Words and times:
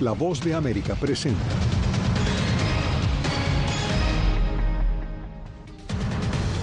La 0.00 0.12
voz 0.12 0.44
de 0.44 0.52
América 0.52 0.94
presenta. 0.94 1.40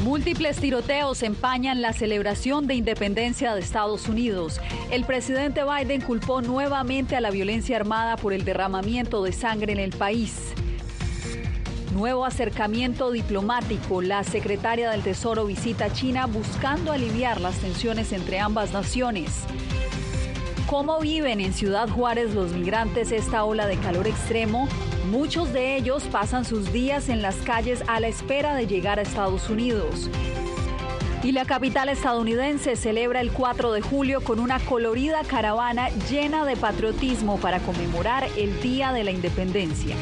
Múltiples 0.04 0.58
tiroteos 0.58 1.24
empañan 1.24 1.82
la 1.82 1.94
celebración 1.94 2.68
de 2.68 2.76
independencia 2.76 3.56
de 3.56 3.62
Estados 3.62 4.08
Unidos. 4.08 4.62
El 4.92 5.04
presidente 5.06 5.62
Biden 5.64 6.02
culpó 6.02 6.44
nuevamente 6.44 7.16
a 7.16 7.22
la 7.22 7.32
violencia 7.32 7.76
armada 7.76 8.18
por 8.18 8.34
el 8.34 8.46
derramamiento 8.46 9.24
de 9.24 9.32
sangre 9.32 9.74
en 9.74 9.80
el 9.80 9.94
país. 9.94 10.54
Nuevo 11.92 12.26
acercamiento 12.26 13.12
diplomático. 13.12 14.04
La 14.04 14.24
secretaria 14.24 14.92
del 14.92 15.02
Tesoro 15.02 15.48
visita 15.48 15.92
China 15.92 16.28
buscando 16.28 16.92
aliviar 16.92 17.42
las 17.42 17.58
tensiones 17.58 18.12
entre 18.12 18.40
ambas 18.40 18.74
naciones. 18.74 19.46
¿Cómo 20.68 21.00
viven 21.00 21.42
en 21.42 21.54
Ciudad 21.54 21.90
Juárez 21.90 22.34
los 22.34 22.54
migrantes 22.54 23.12
esta 23.12 23.44
ola 23.44 23.68
de 23.68 23.78
calor 23.78 24.08
extremo? 24.08 24.68
Muchos 25.12 25.52
de 25.52 25.76
ellos 25.76 26.04
pasan 26.12 26.46
sus 26.46 26.72
días 26.72 27.10
en 27.10 27.22
las 27.22 27.36
calles 27.38 27.84
a 27.88 28.00
la 28.00 28.08
espera 28.08 28.56
de 28.56 28.66
llegar 28.66 28.98
a 28.98 29.02
Estados 29.02 29.50
Unidos. 29.50 30.10
Y 31.22 31.34
la 31.34 31.46
capital 31.46 31.90
estadounidense 31.90 32.76
celebra 32.76 33.22
el 33.22 33.32
4 33.32 33.74
de 33.74 33.82
julio 33.82 34.22
con 34.22 34.40
una 34.40 34.60
colorida 34.60 35.24
caravana 35.24 35.90
llena 36.10 36.46
de 36.46 36.56
patriotismo 36.56 37.38
para 37.38 37.60
conmemorar 37.60 38.28
el 38.38 38.60
Día 38.62 38.94
de 38.94 39.04
la 39.04 39.12
Independencia. 39.12 39.96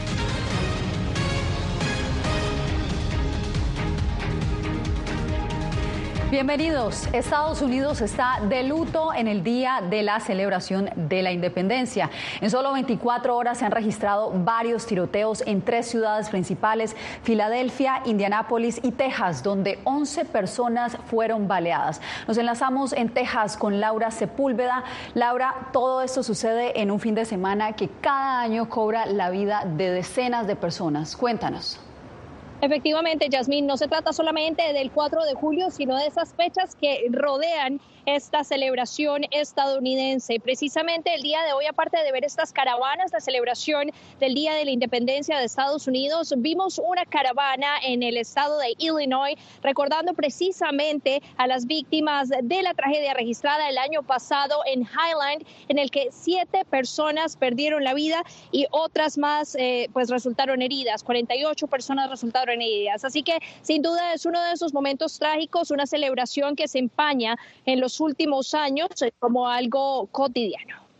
Bienvenidos. 6.31 7.09
Estados 7.11 7.61
Unidos 7.61 7.99
está 7.99 8.39
de 8.47 8.63
luto 8.63 9.13
en 9.13 9.27
el 9.27 9.43
día 9.43 9.81
de 9.89 10.01
la 10.01 10.21
celebración 10.21 10.89
de 10.95 11.21
la 11.21 11.33
independencia. 11.33 12.09
En 12.39 12.49
solo 12.49 12.71
24 12.71 13.35
horas 13.35 13.57
se 13.57 13.65
han 13.65 13.73
registrado 13.73 14.31
varios 14.33 14.85
tiroteos 14.85 15.43
en 15.45 15.61
tres 15.61 15.89
ciudades 15.89 16.29
principales, 16.29 16.95
Filadelfia, 17.23 18.01
Indianápolis 18.05 18.79
y 18.81 18.93
Texas, 18.93 19.43
donde 19.43 19.79
11 19.83 20.23
personas 20.23 20.95
fueron 21.07 21.49
baleadas. 21.49 21.99
Nos 22.29 22.37
enlazamos 22.37 22.93
en 22.93 23.09
Texas 23.09 23.57
con 23.57 23.81
Laura 23.81 24.09
Sepúlveda. 24.09 24.85
Laura, 25.13 25.67
todo 25.73 26.01
esto 26.01 26.23
sucede 26.23 26.79
en 26.79 26.91
un 26.91 27.01
fin 27.01 27.13
de 27.13 27.25
semana 27.25 27.73
que 27.73 27.89
cada 27.99 28.39
año 28.39 28.69
cobra 28.69 29.05
la 29.05 29.31
vida 29.31 29.65
de 29.65 29.91
decenas 29.91 30.47
de 30.47 30.55
personas. 30.55 31.17
Cuéntanos. 31.17 31.90
Efectivamente, 32.61 33.27
Yasmín, 33.27 33.65
no 33.65 33.75
se 33.75 33.87
trata 33.87 34.13
solamente 34.13 34.61
del 34.73 34.91
4 34.91 35.23
de 35.25 35.33
julio, 35.33 35.71
sino 35.71 35.97
de 35.97 36.05
esas 36.05 36.35
fechas 36.35 36.75
que 36.75 37.07
rodean 37.11 37.81
esta 38.05 38.43
celebración 38.43 39.23
estadounidense. 39.31 40.39
Precisamente 40.39 41.13
el 41.13 41.21
día 41.21 41.43
de 41.43 41.53
hoy, 41.53 41.65
aparte 41.65 42.01
de 42.03 42.11
ver 42.11 42.25
estas 42.25 42.51
caravanas, 42.53 43.11
la 43.11 43.19
celebración 43.19 43.91
del 44.19 44.33
Día 44.33 44.53
de 44.53 44.65
la 44.65 44.71
Independencia 44.71 45.37
de 45.37 45.45
Estados 45.45 45.87
Unidos, 45.87 46.33
vimos 46.37 46.79
una 46.83 47.05
caravana 47.05 47.77
en 47.83 48.03
el 48.03 48.17
estado 48.17 48.57
de 48.59 48.73
Illinois, 48.77 49.35
recordando 49.61 50.13
precisamente 50.13 51.21
a 51.37 51.47
las 51.47 51.65
víctimas 51.65 52.29
de 52.29 52.61
la 52.61 52.73
tragedia 52.73 53.13
registrada 53.13 53.69
el 53.69 53.77
año 53.77 54.03
pasado 54.03 54.61
en 54.65 54.81
Highland, 54.81 55.45
en 55.67 55.79
el 55.79 55.91
que 55.91 56.09
siete 56.11 56.65
personas 56.65 57.35
perdieron 57.37 57.83
la 57.83 57.93
vida 57.93 58.23
y 58.51 58.65
otras 58.71 59.17
más 59.17 59.55
eh, 59.55 59.89
pues 59.93 60.09
resultaron 60.09 60.61
heridas. 60.61 61.03
48 61.03 61.67
personas 61.67 62.09
resultaron 62.09 62.61
heridas. 62.61 63.03
Así 63.05 63.23
que 63.23 63.39
sin 63.61 63.81
duda 63.81 64.13
es 64.13 64.25
uno 64.25 64.41
de 64.41 64.53
esos 64.53 64.73
momentos 64.73 65.17
trágicos, 65.19 65.71
una 65.71 65.85
celebración 65.85 66.55
que 66.55 66.67
se 66.67 66.79
empaña 66.79 67.37
en 67.65 67.79
los 67.79 67.90
últimos 67.99 68.53
años 68.53 68.89
como 69.19 69.47
algo 69.47 70.07
cotidiano. 70.07 70.90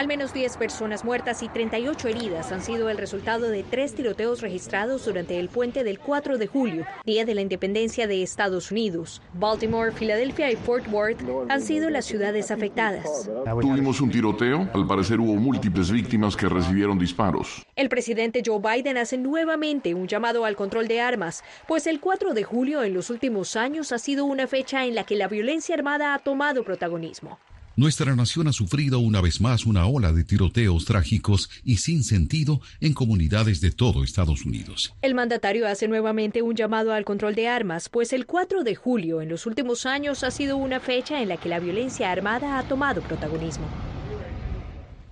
Al 0.00 0.06
menos 0.06 0.32
10 0.32 0.56
personas 0.56 1.04
muertas 1.04 1.42
y 1.42 1.50
38 1.50 2.08
heridas 2.08 2.52
han 2.52 2.62
sido 2.62 2.88
el 2.88 2.96
resultado 2.96 3.50
de 3.50 3.62
tres 3.62 3.94
tiroteos 3.94 4.40
registrados 4.40 5.04
durante 5.04 5.38
el 5.38 5.50
puente 5.50 5.84
del 5.84 5.98
4 5.98 6.38
de 6.38 6.46
julio, 6.46 6.86
Día 7.04 7.26
de 7.26 7.34
la 7.34 7.42
Independencia 7.42 8.06
de 8.06 8.22
Estados 8.22 8.70
Unidos. 8.70 9.20
Baltimore, 9.34 9.92
Filadelfia 9.92 10.50
y 10.50 10.56
Fort 10.56 10.86
Worth 10.90 11.20
han 11.50 11.60
sido 11.60 11.90
las 11.90 12.06
ciudades 12.06 12.50
afectadas. 12.50 13.28
Tuvimos 13.60 14.00
un 14.00 14.10
tiroteo. 14.10 14.70
Al 14.72 14.86
parecer 14.86 15.20
hubo 15.20 15.34
múltiples 15.34 15.90
víctimas 15.90 16.34
que 16.34 16.48
recibieron 16.48 16.98
disparos. 16.98 17.66
El 17.76 17.90
presidente 17.90 18.42
Joe 18.42 18.58
Biden 18.58 18.96
hace 18.96 19.18
nuevamente 19.18 19.92
un 19.92 20.08
llamado 20.08 20.46
al 20.46 20.56
control 20.56 20.88
de 20.88 21.02
armas, 21.02 21.44
pues 21.68 21.86
el 21.86 22.00
4 22.00 22.32
de 22.32 22.42
julio 22.42 22.82
en 22.84 22.94
los 22.94 23.10
últimos 23.10 23.54
años 23.54 23.92
ha 23.92 23.98
sido 23.98 24.24
una 24.24 24.46
fecha 24.46 24.86
en 24.86 24.94
la 24.94 25.04
que 25.04 25.16
la 25.16 25.28
violencia 25.28 25.74
armada 25.74 26.14
ha 26.14 26.20
tomado 26.20 26.64
protagonismo. 26.64 27.38
Nuestra 27.76 28.16
nación 28.16 28.48
ha 28.48 28.52
sufrido 28.52 28.98
una 28.98 29.20
vez 29.20 29.40
más 29.40 29.64
una 29.64 29.86
ola 29.86 30.12
de 30.12 30.24
tiroteos 30.24 30.84
trágicos 30.84 31.48
y 31.64 31.76
sin 31.76 32.02
sentido 32.02 32.60
en 32.80 32.94
comunidades 32.94 33.60
de 33.60 33.70
todo 33.70 34.02
Estados 34.02 34.44
Unidos. 34.44 34.92
El 35.02 35.14
mandatario 35.14 35.68
hace 35.68 35.86
nuevamente 35.86 36.42
un 36.42 36.56
llamado 36.56 36.92
al 36.92 37.04
control 37.04 37.34
de 37.34 37.48
armas, 37.48 37.88
pues 37.88 38.12
el 38.12 38.26
4 38.26 38.64
de 38.64 38.74
julio 38.74 39.22
en 39.22 39.28
los 39.28 39.46
últimos 39.46 39.86
años 39.86 40.24
ha 40.24 40.30
sido 40.30 40.56
una 40.56 40.80
fecha 40.80 41.22
en 41.22 41.28
la 41.28 41.36
que 41.36 41.48
la 41.48 41.60
violencia 41.60 42.10
armada 42.10 42.58
ha 42.58 42.64
tomado 42.64 43.02
protagonismo. 43.02 43.66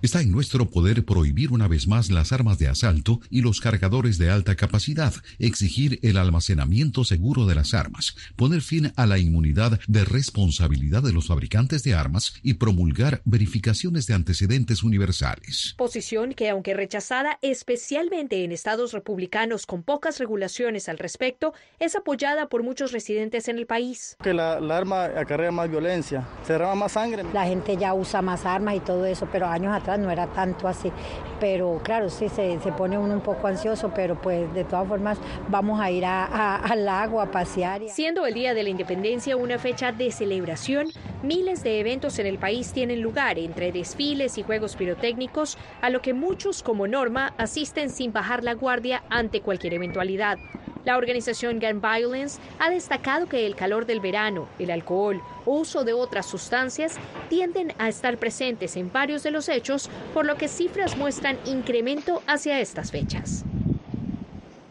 Está 0.01 0.21
en 0.21 0.31
nuestro 0.31 0.69
poder 0.69 1.03
prohibir 1.03 1.51
una 1.51 1.67
vez 1.67 1.85
más 1.85 2.09
las 2.09 2.31
armas 2.31 2.57
de 2.57 2.69
asalto 2.69 3.19
y 3.29 3.41
los 3.41 3.59
cargadores 3.59 4.17
de 4.17 4.29
alta 4.29 4.55
capacidad, 4.55 5.13
exigir 5.39 5.99
el 6.03 6.15
almacenamiento 6.15 7.03
seguro 7.03 7.45
de 7.45 7.55
las 7.55 7.73
armas, 7.73 8.15
poner 8.37 8.61
fin 8.61 8.93
a 8.95 9.05
la 9.05 9.17
inmunidad 9.17 9.77
de 9.89 10.05
responsabilidad 10.05 11.03
de 11.03 11.11
los 11.11 11.27
fabricantes 11.27 11.83
de 11.83 11.95
armas 11.95 12.33
y 12.43 12.53
promulgar 12.53 13.21
verificaciones 13.25 14.07
de 14.07 14.13
antecedentes 14.13 14.83
universales. 14.83 15.75
Posición 15.77 16.33
que, 16.33 16.47
aunque 16.47 16.73
rechazada 16.73 17.37
especialmente 17.41 18.45
en 18.45 18.53
estados 18.53 18.93
republicanos 18.93 19.65
con 19.65 19.83
pocas 19.83 20.17
regulaciones 20.17 20.87
al 20.87 20.97
respecto, 20.97 21.53
es 21.77 21.97
apoyada 21.97 22.47
por 22.47 22.63
muchos 22.63 22.93
residentes 22.93 23.49
en 23.49 23.57
el 23.57 23.65
país. 23.65 24.15
Que 24.23 24.33
la, 24.33 24.53
arma 24.53 25.03
acarrea 25.03 25.51
más 25.51 25.69
violencia, 25.69 26.25
se 26.47 26.53
derrama 26.53 26.75
más 26.75 26.93
sangre. 26.93 27.25
La 27.33 27.45
gente 27.45 27.75
ya 27.75 27.93
usa 27.93 28.21
más 28.21 28.45
armas 28.45 28.77
y 28.77 28.79
todo 28.79 29.05
eso, 29.05 29.27
pero 29.29 29.47
años 29.47 29.73
atrás 29.75 29.88
no 29.97 30.11
era 30.11 30.27
tanto 30.27 30.67
así. 30.67 30.91
Pero 31.39 31.79
claro, 31.83 32.09
sí, 32.09 32.29
se, 32.29 32.59
se 32.59 32.71
pone 32.71 32.97
uno 32.97 33.13
un 33.13 33.21
poco 33.21 33.47
ansioso, 33.47 33.91
pero 33.95 34.15
pues 34.15 34.53
de 34.53 34.63
todas 34.63 34.87
formas 34.87 35.17
vamos 35.47 35.79
a 35.79 35.89
ir 35.91 36.05
a, 36.05 36.55
al 36.57 36.85
lago 36.85 37.21
a 37.21 37.31
pasear. 37.31 37.81
Siendo 37.87 38.25
el 38.25 38.33
Día 38.33 38.53
de 38.53 38.63
la 38.63 38.69
Independencia 38.69 39.37
una 39.37 39.57
fecha 39.57 39.91
de 39.91 40.11
celebración, 40.11 40.87
miles 41.23 41.63
de 41.63 41.79
eventos 41.79 42.19
en 42.19 42.25
el 42.25 42.37
país 42.37 42.73
tienen 42.73 43.01
lugar, 43.01 43.39
entre 43.39 43.71
desfiles 43.71 44.37
y 44.37 44.43
juegos 44.43 44.75
pirotécnicos, 44.75 45.57
a 45.81 45.89
lo 45.89 46.01
que 46.01 46.13
muchos 46.13 46.63
como 46.63 46.87
norma 46.87 47.33
asisten 47.37 47.89
sin 47.89 48.13
bajar 48.13 48.43
la 48.43 48.53
guardia 48.53 49.03
ante 49.09 49.41
cualquier 49.41 49.73
eventualidad. 49.75 50.37
La 50.85 50.97
organización 50.97 51.59
Gun 51.59 51.81
Violence 51.81 52.39
ha 52.59 52.69
destacado 52.69 53.27
que 53.27 53.45
el 53.45 53.55
calor 53.55 53.85
del 53.85 53.99
verano, 53.99 54.47
el 54.59 54.71
alcohol 54.71 55.21
o 55.45 55.59
uso 55.59 55.83
de 55.83 55.93
otras 55.93 56.25
sustancias 56.25 56.97
tienden 57.29 57.73
a 57.77 57.89
estar 57.89 58.17
presentes 58.17 58.77
en 58.77 58.91
varios 58.91 59.23
de 59.23 59.31
los 59.31 59.49
hechos, 59.49 59.89
por 60.13 60.25
lo 60.25 60.35
que 60.35 60.47
cifras 60.47 60.97
muestran 60.97 61.37
incremento 61.45 62.21
hacia 62.27 62.59
estas 62.59 62.91
fechas. 62.91 63.45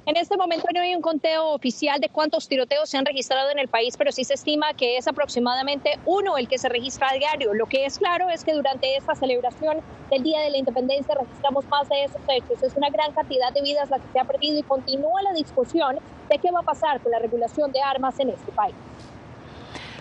En 0.09 0.17
este 0.17 0.39
momento 0.39 0.67
no 0.75 0.81
hay 0.81 0.95
un 0.97 1.03
conteo 1.03 1.51
oficial 1.51 2.01
de 2.01 2.09
cuántos 2.09 2.49
tiroteos 2.49 2.89
se 2.89 2.97
han 2.97 3.05
registrado 3.05 3.51
en 3.51 3.59
el 3.59 3.69
país, 3.69 3.95
pero 3.99 4.11
sí 4.11 4.25
se 4.25 4.33
estima 4.33 4.73
que 4.73 4.97
es 4.97 5.07
aproximadamente 5.07 5.99
uno 6.07 6.39
el 6.39 6.49
que 6.49 6.57
se 6.57 6.71
registra 6.71 7.09
a 7.11 7.15
diario. 7.15 7.53
Lo 7.53 7.67
que 7.67 7.85
es 7.85 7.99
claro 7.99 8.31
es 8.31 8.43
que 8.43 8.55
durante 8.55 8.97
esta 8.97 9.15
celebración 9.15 9.81
del 10.09 10.23
Día 10.23 10.41
de 10.41 10.49
la 10.49 10.57
Independencia 10.57 11.15
registramos 11.15 11.67
más 11.67 11.91
de 11.91 12.05
esos 12.05 12.23
hechos. 12.27 12.63
Es 12.63 12.75
una 12.75 12.89
gran 12.89 13.13
cantidad 13.13 13.53
de 13.53 13.61
vidas 13.61 13.91
la 13.91 13.99
que 13.99 14.11
se 14.11 14.19
ha 14.19 14.25
perdido 14.25 14.59
y 14.59 14.63
continúa 14.63 15.21
la 15.21 15.35
discusión 15.35 15.99
de 16.31 16.39
qué 16.39 16.51
va 16.53 16.61
a 16.61 16.63
pasar 16.63 17.03
con 17.03 17.13
la 17.13 17.19
regulación 17.19 17.71
de 17.71 17.83
armas 17.83 18.19
en 18.19 18.31
este 18.31 18.51
país. 18.53 18.75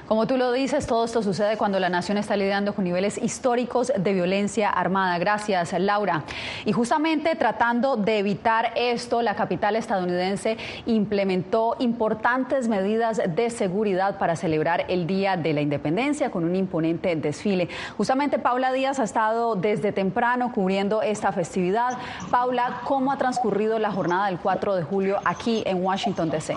Como 0.07 0.25
tú 0.25 0.37
lo 0.37 0.53
dices, 0.53 0.87
todo 0.87 1.03
esto 1.03 1.21
sucede 1.21 1.57
cuando 1.57 1.81
la 1.81 1.89
nación 1.89 2.17
está 2.17 2.37
lidiando 2.37 2.73
con 2.73 2.85
niveles 2.85 3.17
históricos 3.17 3.91
de 3.97 4.13
violencia 4.13 4.69
armada. 4.69 5.17
Gracias, 5.17 5.73
Laura. 5.77 6.23
Y 6.63 6.71
justamente 6.71 7.35
tratando 7.35 7.97
de 7.97 8.19
evitar 8.19 8.71
esto, 8.75 9.21
la 9.21 9.35
capital 9.35 9.75
estadounidense 9.75 10.57
implementó 10.85 11.75
importantes 11.79 12.69
medidas 12.69 13.21
de 13.35 13.49
seguridad 13.49 14.17
para 14.17 14.37
celebrar 14.37 14.85
el 14.87 15.07
Día 15.07 15.35
de 15.35 15.51
la 15.51 15.59
Independencia 15.59 16.31
con 16.31 16.45
un 16.45 16.55
imponente 16.55 17.13
desfile. 17.17 17.67
Justamente 17.97 18.39
Paula 18.39 18.71
Díaz 18.71 18.99
ha 18.99 19.03
estado 19.03 19.55
desde 19.55 19.91
temprano 19.91 20.53
cubriendo 20.53 21.01
esta 21.01 21.33
festividad. 21.33 21.97
Paula, 22.31 22.79
¿cómo 22.85 23.11
ha 23.11 23.17
transcurrido 23.17 23.77
la 23.77 23.91
jornada 23.91 24.27
del 24.27 24.39
4 24.39 24.75
de 24.75 24.83
julio 24.83 25.17
aquí 25.25 25.63
en 25.65 25.83
Washington, 25.83 26.29
D.C.? 26.29 26.55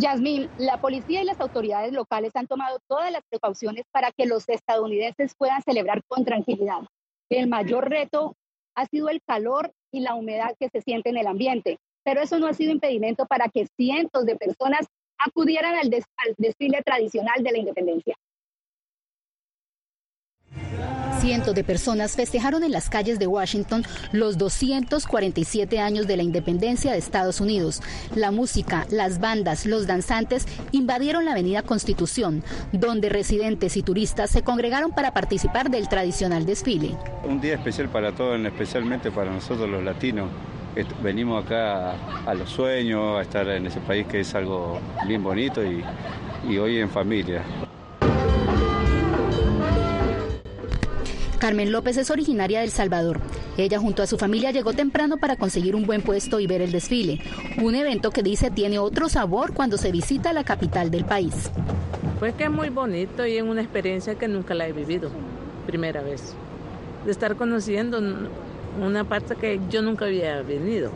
Yasmín, 0.00 0.48
la 0.56 0.80
policía 0.80 1.20
y 1.22 1.26
las 1.26 1.40
autoridades 1.40 1.92
locales 1.92 2.32
han 2.34 2.46
tomado 2.46 2.78
todas 2.88 3.12
las 3.12 3.22
precauciones 3.28 3.84
para 3.92 4.10
que 4.12 4.24
los 4.24 4.48
estadounidenses 4.48 5.34
puedan 5.36 5.62
celebrar 5.62 6.02
con 6.08 6.24
tranquilidad. 6.24 6.80
El 7.28 7.48
mayor 7.48 7.90
reto 7.90 8.34
ha 8.74 8.86
sido 8.86 9.10
el 9.10 9.20
calor 9.22 9.72
y 9.92 10.00
la 10.00 10.14
humedad 10.14 10.56
que 10.58 10.70
se 10.70 10.80
siente 10.80 11.10
en 11.10 11.18
el 11.18 11.26
ambiente, 11.26 11.78
pero 12.02 12.22
eso 12.22 12.38
no 12.38 12.46
ha 12.46 12.54
sido 12.54 12.72
impedimento 12.72 13.26
para 13.26 13.48
que 13.48 13.66
cientos 13.76 14.24
de 14.24 14.36
personas 14.36 14.86
acudieran 15.18 15.74
al, 15.76 15.90
desfile 16.38 16.82
tradicional 16.82 17.42
de 17.42 17.52
la 17.52 17.58
independencia. 17.58 18.16
Cientos 21.20 21.54
de 21.54 21.64
personas 21.64 22.16
festejaron 22.16 22.64
en 22.64 22.72
las 22.72 22.88
calles 22.88 23.18
de 23.18 23.26
Washington 23.26 23.84
los 24.10 24.38
247 24.38 25.78
años 25.78 26.06
de 26.06 26.16
la 26.16 26.22
independencia 26.22 26.92
de 26.92 26.98
Estados 26.98 27.42
Unidos. 27.42 27.82
La 28.14 28.30
música, 28.30 28.86
las 28.88 29.20
bandas, 29.20 29.66
los 29.66 29.86
danzantes 29.86 30.46
invadieron 30.72 31.26
la 31.26 31.32
avenida 31.32 31.60
Constitución, 31.60 32.42
donde 32.72 33.10
residentes 33.10 33.76
y 33.76 33.82
turistas 33.82 34.30
se 34.30 34.40
congregaron 34.40 34.92
para 34.92 35.12
participar 35.12 35.70
del 35.70 35.90
tradicional 35.90 36.46
desfile. 36.46 36.96
Un 37.24 37.38
día 37.38 37.56
especial 37.56 37.90
para 37.90 38.12
todos, 38.12 38.40
especialmente 38.40 39.10
para 39.10 39.30
nosotros 39.30 39.68
los 39.68 39.84
latinos. 39.84 40.30
Venimos 41.02 41.44
acá 41.44 41.96
a 42.24 42.32
los 42.32 42.48
sueños, 42.48 43.18
a 43.18 43.22
estar 43.22 43.46
en 43.46 43.66
ese 43.66 43.80
país 43.80 44.06
que 44.06 44.20
es 44.20 44.34
algo 44.34 44.80
bien 45.06 45.22
bonito 45.22 45.62
y, 45.62 45.84
y 46.48 46.56
hoy 46.56 46.78
en 46.78 46.88
familia. 46.88 47.42
Carmen 51.40 51.72
López 51.72 51.96
es 51.96 52.10
originaria 52.10 52.60
del 52.60 52.70
Salvador. 52.70 53.18
Ella 53.56 53.78
junto 53.78 54.02
a 54.02 54.06
su 54.06 54.18
familia 54.18 54.50
llegó 54.50 54.74
temprano 54.74 55.16
para 55.16 55.36
conseguir 55.36 55.74
un 55.74 55.86
buen 55.86 56.02
puesto 56.02 56.38
y 56.38 56.46
ver 56.46 56.60
el 56.60 56.70
desfile, 56.70 57.18
un 57.62 57.74
evento 57.74 58.10
que 58.10 58.22
dice 58.22 58.50
tiene 58.50 58.78
otro 58.78 59.08
sabor 59.08 59.54
cuando 59.54 59.78
se 59.78 59.90
visita 59.90 60.34
la 60.34 60.44
capital 60.44 60.90
del 60.90 61.06
país. 61.06 61.50
Pues 62.18 62.34
que 62.34 62.44
es 62.44 62.50
muy 62.50 62.68
bonito 62.68 63.26
y 63.26 63.38
es 63.38 63.42
una 63.42 63.62
experiencia 63.62 64.16
que 64.16 64.28
nunca 64.28 64.52
la 64.52 64.68
he 64.68 64.72
vivido, 64.72 65.10
primera 65.66 66.02
vez, 66.02 66.34
de 67.06 67.10
estar 67.10 67.34
conociendo 67.36 68.02
una 68.78 69.04
parte 69.04 69.34
que 69.34 69.58
yo 69.70 69.80
nunca 69.80 70.04
había 70.04 70.42
venido. 70.42 70.92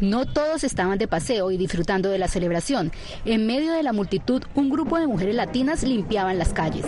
No 0.00 0.26
todos 0.26 0.62
estaban 0.62 0.98
de 0.98 1.08
paseo 1.08 1.50
y 1.50 1.56
disfrutando 1.56 2.08
de 2.08 2.18
la 2.18 2.28
celebración. 2.28 2.92
En 3.24 3.48
medio 3.48 3.72
de 3.72 3.82
la 3.82 3.92
multitud, 3.92 4.44
un 4.54 4.70
grupo 4.70 4.96
de 5.00 5.08
mujeres 5.08 5.34
latinas 5.34 5.82
limpiaban 5.82 6.38
las 6.38 6.52
calles 6.52 6.86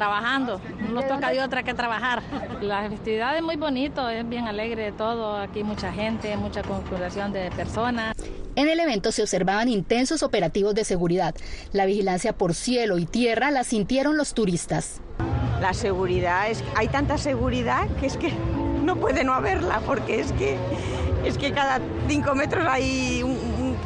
trabajando. 0.00 0.62
No 0.80 0.94
nos 0.94 1.06
toca 1.06 1.28
de 1.30 1.42
otra 1.42 1.62
que 1.62 1.74
trabajar. 1.74 2.22
La 2.62 2.88
festividad 2.88 3.36
es 3.36 3.42
muy 3.42 3.56
bonito, 3.56 4.08
es 4.08 4.26
bien 4.26 4.48
alegre 4.48 4.92
todo. 4.92 5.36
Aquí 5.36 5.62
mucha 5.62 5.92
gente, 5.92 6.34
mucha 6.38 6.62
concurrencia 6.62 7.28
de 7.28 7.50
personas. 7.50 8.16
En 8.56 8.70
el 8.70 8.80
evento 8.80 9.12
se 9.12 9.20
observaban 9.20 9.68
intensos 9.68 10.22
operativos 10.22 10.74
de 10.74 10.84
seguridad. 10.84 11.34
La 11.72 11.84
vigilancia 11.84 12.32
por 12.32 12.54
cielo 12.54 12.96
y 12.96 13.04
tierra 13.04 13.50
la 13.50 13.62
sintieron 13.62 14.16
los 14.16 14.32
turistas. 14.32 15.02
La 15.60 15.74
seguridad 15.74 16.48
es 16.48 16.64
hay 16.76 16.88
tanta 16.88 17.18
seguridad 17.18 17.86
que 18.00 18.06
es 18.06 18.16
que 18.16 18.32
no 18.82 18.96
puede 18.96 19.22
no 19.22 19.34
haberla 19.34 19.80
porque 19.80 20.20
es 20.20 20.32
que 20.32 20.56
es 21.26 21.36
que 21.36 21.52
cada 21.52 21.78
cinco 22.08 22.34
metros 22.34 22.66
hay 22.66 23.22
un, 23.22 23.36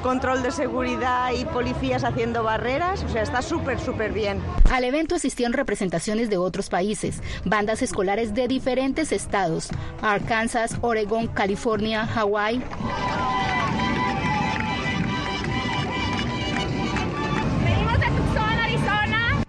control 0.04 0.42
de 0.42 0.50
seguridad 0.50 1.32
y 1.32 1.46
policías 1.46 2.04
haciendo 2.04 2.42
barreras, 2.42 3.02
o 3.04 3.08
sea, 3.08 3.22
está 3.22 3.40
súper, 3.40 3.80
súper 3.80 4.12
bien. 4.12 4.38
Al 4.70 4.84
evento 4.84 5.14
asistieron 5.14 5.54
representaciones 5.54 6.28
de 6.28 6.36
otros 6.36 6.68
países, 6.68 7.22
bandas 7.46 7.80
escolares 7.80 8.34
de 8.34 8.46
diferentes 8.46 9.12
estados, 9.12 9.70
Arkansas, 10.02 10.76
Oregon, 10.82 11.26
California, 11.28 12.06
Hawái. 12.06 12.62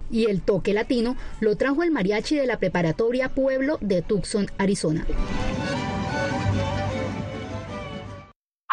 Y 0.09 0.27
el 0.27 0.41
toque 0.41 0.73
latino 0.73 1.17
lo 1.41 1.57
trajo 1.57 1.83
el 1.83 1.91
mariachi 1.91 2.37
de 2.37 2.47
la 2.47 2.59
preparatoria 2.59 3.27
Pueblo 3.27 3.77
de 3.81 4.01
Tucson, 4.01 4.49
Arizona. 4.57 5.05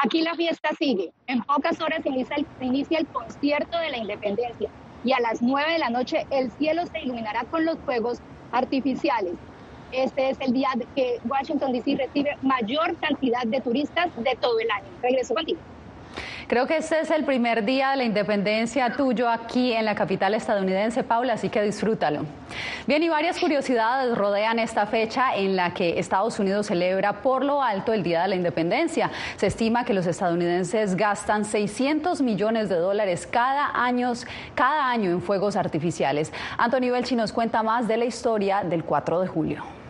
Aquí 0.04 0.20
la 0.22 0.34
fiesta 0.34 0.70
sigue. 0.76 1.12
En 1.28 1.43
pocas 1.43 1.81
horas 1.81 2.04
inicia 2.04 2.34
el, 2.37 2.46
inicia 2.60 2.99
el 2.99 3.08
concierto 3.08 3.78
de 3.78 3.90
la 3.90 3.99
independencia 3.99 4.69
y 5.04 5.12
a 5.12 5.20
las 5.20 5.40
9 5.40 5.72
de 5.72 5.78
la 5.78 5.90
noche 5.90 6.26
el 6.31 6.50
cielo 6.50 6.82
se 6.87 7.02
iluminará 7.04 7.44
con 7.49 7.64
los 7.64 7.78
fuegos 7.84 8.19
artificiales. 8.50 9.34
Este 9.93 10.31
es 10.31 10.40
el 10.40 10.52
día 10.52 10.70
que 10.96 11.19
Washington, 11.22 11.72
D.C. 11.72 11.96
recibe 11.99 12.31
mayor 12.40 12.99
cantidad 12.99 13.43
de 13.46 13.60
turistas 13.60 14.06
de 14.16 14.37
todo 14.40 14.58
el 14.58 14.69
año. 14.72 14.93
Regreso 15.02 15.34
contigo. 15.34 15.60
Creo 16.46 16.66
que 16.66 16.76
este 16.76 17.00
es 17.00 17.10
el 17.10 17.24
primer 17.24 17.64
día 17.64 17.90
de 17.90 17.96
la 17.98 18.04
independencia 18.04 18.92
tuyo 18.92 19.28
aquí 19.28 19.72
en 19.72 19.84
la 19.84 19.94
capital 19.94 20.34
estadounidense, 20.34 21.04
Paula, 21.04 21.34
así 21.34 21.48
que 21.48 21.62
disfrútalo. 21.62 22.26
Bien, 22.86 23.02
y 23.02 23.08
varias 23.08 23.38
curiosidades 23.38 24.16
rodean 24.16 24.58
esta 24.58 24.86
fecha 24.86 25.34
en 25.34 25.56
la 25.56 25.72
que 25.72 25.98
Estados 25.98 26.38
Unidos 26.38 26.66
celebra 26.66 27.22
por 27.22 27.44
lo 27.44 27.62
alto 27.62 27.92
el 27.92 28.02
Día 28.02 28.22
de 28.22 28.28
la 28.28 28.34
Independencia. 28.34 29.10
Se 29.36 29.46
estima 29.46 29.84
que 29.84 29.94
los 29.94 30.06
estadounidenses 30.06 30.96
gastan 30.96 31.44
600 31.44 32.20
millones 32.22 32.68
de 32.68 32.76
dólares 32.76 33.26
cada 33.26 33.70
año, 33.74 34.12
cada 34.54 34.90
año 34.90 35.10
en 35.10 35.22
fuegos 35.22 35.56
artificiales. 35.56 36.32
Antonio 36.58 36.92
Belchi 36.92 37.16
nos 37.16 37.32
cuenta 37.32 37.62
más 37.62 37.88
de 37.88 37.96
la 37.96 38.04
historia 38.04 38.62
del 38.64 38.84
4 38.84 39.20
de 39.20 39.26
julio. 39.28 39.81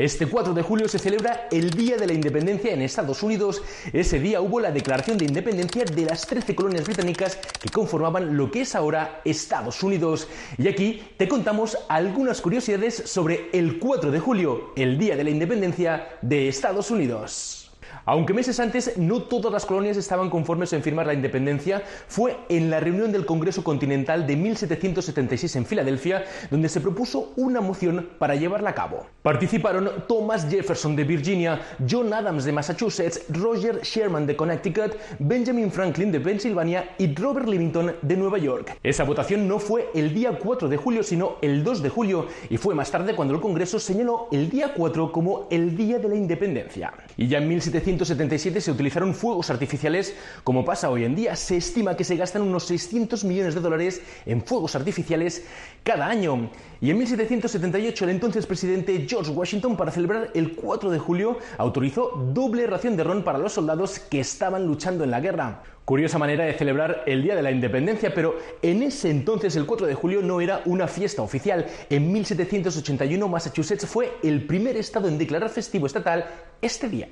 Este 0.00 0.24
4 0.24 0.54
de 0.54 0.62
julio 0.62 0.88
se 0.88 0.98
celebra 0.98 1.46
el 1.50 1.72
Día 1.72 1.98
de 1.98 2.06
la 2.06 2.14
Independencia 2.14 2.72
en 2.72 2.80
Estados 2.80 3.22
Unidos. 3.22 3.62
Ese 3.92 4.18
día 4.18 4.40
hubo 4.40 4.58
la 4.58 4.72
declaración 4.72 5.18
de 5.18 5.26
independencia 5.26 5.84
de 5.84 6.06
las 6.06 6.26
13 6.26 6.54
colonias 6.54 6.86
británicas 6.86 7.36
que 7.60 7.68
conformaban 7.68 8.34
lo 8.34 8.50
que 8.50 8.62
es 8.62 8.74
ahora 8.74 9.20
Estados 9.26 9.82
Unidos. 9.82 10.26
Y 10.56 10.68
aquí 10.68 11.02
te 11.18 11.28
contamos 11.28 11.76
algunas 11.90 12.40
curiosidades 12.40 12.94
sobre 12.94 13.50
el 13.52 13.78
4 13.78 14.10
de 14.10 14.20
julio, 14.20 14.72
el 14.74 14.96
Día 14.96 15.16
de 15.16 15.24
la 15.24 15.30
Independencia 15.30 16.08
de 16.22 16.48
Estados 16.48 16.90
Unidos. 16.90 17.59
Aunque 18.06 18.32
meses 18.32 18.58
antes 18.60 18.96
no 18.96 19.22
todas 19.22 19.52
las 19.52 19.66
colonias 19.66 19.96
estaban 19.96 20.30
conformes 20.30 20.72
en 20.72 20.82
firmar 20.82 21.06
la 21.06 21.14
independencia, 21.14 21.82
fue 22.08 22.36
en 22.48 22.70
la 22.70 22.80
reunión 22.80 23.12
del 23.12 23.26
Congreso 23.26 23.62
Continental 23.62 24.26
de 24.26 24.36
1776 24.36 25.56
en 25.56 25.66
Filadelfia 25.66 26.24
donde 26.50 26.68
se 26.68 26.80
propuso 26.80 27.32
una 27.36 27.60
moción 27.60 28.08
para 28.18 28.34
llevarla 28.34 28.70
a 28.70 28.74
cabo. 28.74 29.06
Participaron 29.22 29.90
Thomas 30.08 30.48
Jefferson 30.48 30.96
de 30.96 31.04
Virginia, 31.04 31.60
John 31.88 32.12
Adams 32.12 32.44
de 32.44 32.52
Massachusetts, 32.52 33.22
Roger 33.28 33.80
Sherman 33.82 34.26
de 34.26 34.36
Connecticut, 34.36 34.96
Benjamin 35.18 35.70
Franklin 35.70 36.10
de 36.10 36.20
Pensilvania 36.20 36.94
y 36.98 37.14
Robert 37.14 37.48
Livingston 37.48 37.96
de 38.00 38.16
Nueva 38.16 38.38
York. 38.38 38.78
Esa 38.82 39.04
votación 39.04 39.46
no 39.46 39.58
fue 39.58 39.90
el 39.94 40.14
día 40.14 40.38
4 40.38 40.68
de 40.68 40.76
julio, 40.76 41.02
sino 41.02 41.36
el 41.42 41.62
2 41.62 41.82
de 41.82 41.88
julio, 41.90 42.26
y 42.48 42.56
fue 42.56 42.74
más 42.74 42.90
tarde 42.90 43.14
cuando 43.14 43.34
el 43.34 43.40
Congreso 43.40 43.78
señaló 43.78 44.28
el 44.32 44.48
día 44.48 44.72
4 44.74 45.12
como 45.12 45.46
el 45.50 45.76
Día 45.76 45.98
de 45.98 46.08
la 46.08 46.14
Independencia. 46.14 46.92
Y 47.16 47.28
ya 47.28 47.38
en 47.38 47.48
1700 47.48 47.89
1977 47.90 48.60
se 48.60 48.70
utilizaron 48.70 49.14
fuegos 49.14 49.50
artificiales 49.50 50.14
como 50.44 50.64
pasa 50.64 50.90
hoy 50.90 51.04
en 51.04 51.16
día. 51.16 51.34
Se 51.34 51.56
estima 51.56 51.96
que 51.96 52.04
se 52.04 52.16
gastan 52.16 52.42
unos 52.42 52.64
600 52.66 53.24
millones 53.24 53.54
de 53.54 53.60
dólares 53.60 54.00
en 54.26 54.42
fuegos 54.42 54.76
artificiales 54.76 55.44
cada 55.82 56.06
año. 56.06 56.50
Y 56.80 56.90
en 56.90 56.98
1778 56.98 58.04
el 58.04 58.10
entonces 58.10 58.46
presidente 58.46 59.06
George 59.08 59.32
Washington 59.32 59.76
para 59.76 59.90
celebrar 59.90 60.30
el 60.34 60.54
4 60.54 60.90
de 60.90 60.98
julio 60.98 61.38
autorizó 61.58 62.30
doble 62.32 62.66
ración 62.66 62.96
de 62.96 63.02
ron 63.02 63.24
para 63.24 63.38
los 63.38 63.54
soldados 63.54 63.98
que 63.98 64.20
estaban 64.20 64.66
luchando 64.66 65.02
en 65.02 65.10
la 65.10 65.20
guerra. 65.20 65.62
Curiosa 65.84 66.18
manera 66.18 66.44
de 66.44 66.54
celebrar 66.54 67.02
el 67.06 67.22
Día 67.24 67.34
de 67.34 67.42
la 67.42 67.50
Independencia, 67.50 68.14
pero 68.14 68.38
en 68.62 68.84
ese 68.84 69.10
entonces 69.10 69.56
el 69.56 69.66
4 69.66 69.88
de 69.88 69.94
julio 69.94 70.22
no 70.22 70.40
era 70.40 70.62
una 70.66 70.86
fiesta 70.86 71.22
oficial. 71.22 71.66
En 71.88 72.12
1781 72.12 73.26
Massachusetts 73.26 73.86
fue 73.86 74.12
el 74.22 74.46
primer 74.46 74.76
estado 74.76 75.08
en 75.08 75.18
declarar 75.18 75.50
festivo 75.50 75.86
estatal 75.86 76.26
este 76.62 76.88
día. 76.88 77.08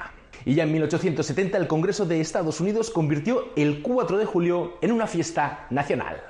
Y 0.48 0.54
ya 0.54 0.62
en 0.62 0.72
1870 0.72 1.58
el 1.58 1.66
Congreso 1.66 2.06
de 2.06 2.22
Estados 2.22 2.58
Unidos 2.58 2.88
convirtió 2.88 3.48
el 3.54 3.82
4 3.82 4.16
de 4.16 4.24
julio 4.24 4.78
en 4.80 4.92
una 4.92 5.06
fiesta 5.06 5.66
nacional. 5.68 6.22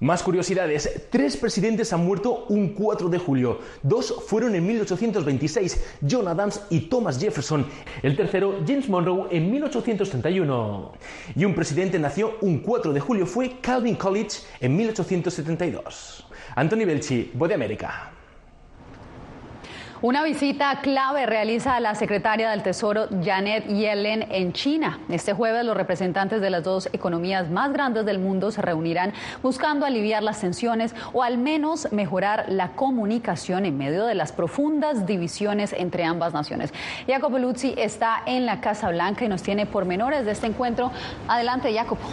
Más 0.00 0.24
curiosidades, 0.24 1.06
tres 1.08 1.36
presidentes 1.36 1.92
han 1.92 2.04
muerto 2.04 2.46
un 2.48 2.70
4 2.74 3.08
de 3.08 3.18
julio. 3.18 3.60
Dos 3.84 4.24
fueron 4.26 4.56
en 4.56 4.66
1826, 4.66 5.84
John 6.10 6.26
Adams 6.26 6.62
y 6.68 6.80
Thomas 6.88 7.20
Jefferson. 7.20 7.64
El 8.02 8.16
tercero, 8.16 8.58
James 8.66 8.88
Monroe, 8.88 9.28
en 9.30 9.48
1831. 9.52 10.92
Y 11.36 11.44
un 11.44 11.54
presidente 11.54 11.96
nació 12.00 12.38
un 12.40 12.58
4 12.58 12.92
de 12.92 12.98
julio, 12.98 13.24
fue 13.24 13.60
Calvin 13.60 13.94
Coolidge 13.94 14.40
en 14.58 14.76
1872. 14.76 16.26
Anthony 16.56 16.86
Belchi, 16.86 17.30
Voz 17.34 17.48
de 17.48 17.54
América. 17.54 18.14
Una 20.02 20.24
visita 20.24 20.80
clave 20.80 21.26
realiza 21.26 21.78
la 21.78 21.94
secretaria 21.94 22.48
del 22.48 22.62
Tesoro 22.62 23.08
Janet 23.22 23.66
Yellen 23.66 24.24
en 24.30 24.54
China. 24.54 24.98
Este 25.10 25.34
jueves 25.34 25.62
los 25.62 25.76
representantes 25.76 26.40
de 26.40 26.48
las 26.48 26.64
dos 26.64 26.88
economías 26.94 27.50
más 27.50 27.70
grandes 27.70 28.06
del 28.06 28.18
mundo 28.18 28.50
se 28.50 28.62
reunirán 28.62 29.12
buscando 29.42 29.84
aliviar 29.84 30.22
las 30.22 30.40
tensiones 30.40 30.94
o 31.12 31.22
al 31.22 31.36
menos 31.36 31.92
mejorar 31.92 32.46
la 32.48 32.68
comunicación 32.68 33.66
en 33.66 33.76
medio 33.76 34.06
de 34.06 34.14
las 34.14 34.32
profundas 34.32 35.04
divisiones 35.04 35.74
entre 35.74 36.04
ambas 36.04 36.32
naciones. 36.32 36.72
Jacopo 37.06 37.38
Luzzi 37.38 37.74
está 37.76 38.22
en 38.24 38.46
la 38.46 38.62
Casa 38.62 38.88
Blanca 38.88 39.26
y 39.26 39.28
nos 39.28 39.42
tiene 39.42 39.66
pormenores 39.66 40.24
de 40.24 40.32
este 40.32 40.46
encuentro. 40.46 40.90
Adelante, 41.28 41.74
Jacopo. 41.74 42.08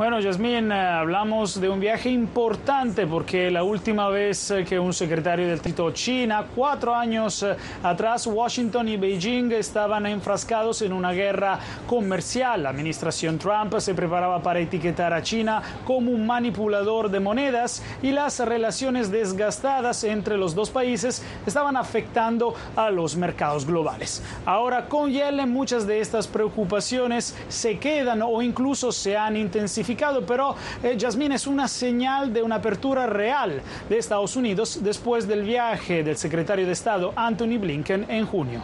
Bueno, 0.00 0.18
Yasmín, 0.18 0.72
eh, 0.72 0.74
hablamos 0.74 1.60
de 1.60 1.68
un 1.68 1.78
viaje 1.78 2.08
importante 2.08 3.06
porque 3.06 3.50
la 3.50 3.64
última 3.64 4.08
vez 4.08 4.50
eh, 4.50 4.64
que 4.64 4.78
un 4.78 4.94
secretario 4.94 5.46
del 5.46 5.60
Tito 5.60 5.90
China, 5.90 6.46
cuatro 6.56 6.94
años 6.94 7.42
eh, 7.42 7.54
atrás, 7.82 8.26
Washington 8.26 8.88
y 8.88 8.96
Beijing 8.96 9.52
estaban 9.52 10.06
enfrascados 10.06 10.80
en 10.80 10.94
una 10.94 11.12
guerra 11.12 11.58
comercial. 11.86 12.62
La 12.62 12.70
administración 12.70 13.38
Trump 13.38 13.78
se 13.78 13.92
preparaba 13.92 14.42
para 14.42 14.60
etiquetar 14.60 15.12
a 15.12 15.22
China 15.22 15.62
como 15.84 16.12
un 16.12 16.24
manipulador 16.26 17.10
de 17.10 17.20
monedas 17.20 17.82
y 18.02 18.12
las 18.12 18.40
relaciones 18.40 19.10
desgastadas 19.10 20.02
entre 20.04 20.38
los 20.38 20.54
dos 20.54 20.70
países 20.70 21.22
estaban 21.46 21.76
afectando 21.76 22.54
a 22.74 22.88
los 22.88 23.16
mercados 23.16 23.66
globales. 23.66 24.22
Ahora, 24.46 24.88
con 24.88 25.10
Yellen, 25.10 25.52
muchas 25.52 25.86
de 25.86 26.00
estas 26.00 26.26
preocupaciones 26.26 27.36
se 27.50 27.78
quedan 27.78 28.22
o 28.22 28.40
incluso 28.40 28.92
se 28.92 29.14
han 29.14 29.36
intensificado 29.36 29.89
pero 30.26 30.54
eh, 30.82 30.96
Jasmine 30.98 31.34
es 31.34 31.46
una 31.46 31.68
señal 31.68 32.32
de 32.32 32.42
una 32.42 32.56
apertura 32.56 33.06
real 33.06 33.60
de 33.88 33.98
Estados 33.98 34.36
Unidos 34.36 34.80
después 34.82 35.26
del 35.26 35.42
viaje 35.42 36.02
del 36.02 36.16
secretario 36.16 36.66
de 36.66 36.72
Estado 36.72 37.12
Anthony 37.16 37.58
Blinken 37.58 38.06
en 38.08 38.26
junio. 38.26 38.62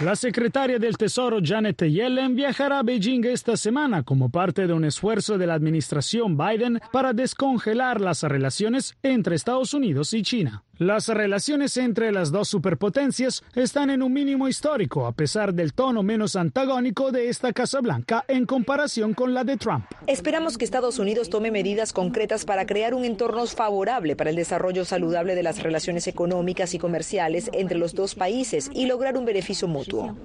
La 0.00 0.16
secretaria 0.16 0.80
del 0.80 0.96
Tesoro 0.96 1.38
Janet 1.40 1.80
Yellen 1.84 2.34
viajará 2.34 2.80
a 2.80 2.82
Beijing 2.82 3.24
esta 3.26 3.56
semana 3.56 4.02
como 4.02 4.28
parte 4.28 4.66
de 4.66 4.72
un 4.72 4.84
esfuerzo 4.84 5.38
de 5.38 5.46
la 5.46 5.54
administración 5.54 6.36
Biden 6.36 6.80
para 6.92 7.12
descongelar 7.12 8.00
las 8.00 8.24
relaciones 8.24 8.96
entre 9.04 9.36
Estados 9.36 9.72
Unidos 9.72 10.12
y 10.12 10.22
China. 10.22 10.64
Las 10.78 11.06
relaciones 11.06 11.76
entre 11.76 12.10
las 12.10 12.32
dos 12.32 12.48
superpotencias 12.48 13.44
están 13.54 13.90
en 13.90 14.02
un 14.02 14.12
mínimo 14.12 14.48
histórico 14.48 15.06
a 15.06 15.12
pesar 15.12 15.54
del 15.54 15.72
tono 15.72 16.02
menos 16.02 16.34
antagónico 16.34 17.12
de 17.12 17.28
esta 17.28 17.52
Casa 17.52 17.80
Blanca 17.80 18.24
en 18.26 18.44
comparación 18.44 19.14
con 19.14 19.34
la 19.34 19.44
de 19.44 19.56
Trump. 19.56 19.84
Esperamos 20.08 20.58
que 20.58 20.64
Estados 20.64 20.98
Unidos 20.98 21.30
tome 21.30 21.52
medidas 21.52 21.92
concretas 21.92 22.44
para 22.44 22.66
crear 22.66 22.94
un 22.94 23.04
entorno 23.04 23.46
favorable 23.46 24.16
para 24.16 24.30
el 24.30 24.36
desarrollo 24.36 24.84
saludable 24.84 25.36
de 25.36 25.44
las 25.44 25.62
relaciones 25.62 26.08
económicas 26.08 26.74
y 26.74 26.78
comerciales 26.80 27.50
entre 27.52 27.78
los 27.78 27.94
dos 27.94 28.16
países 28.16 28.68
y 28.74 28.86
lograr 28.86 29.16
un 29.16 29.26
beneficio 29.26 29.68
mutuo. 29.68 30.16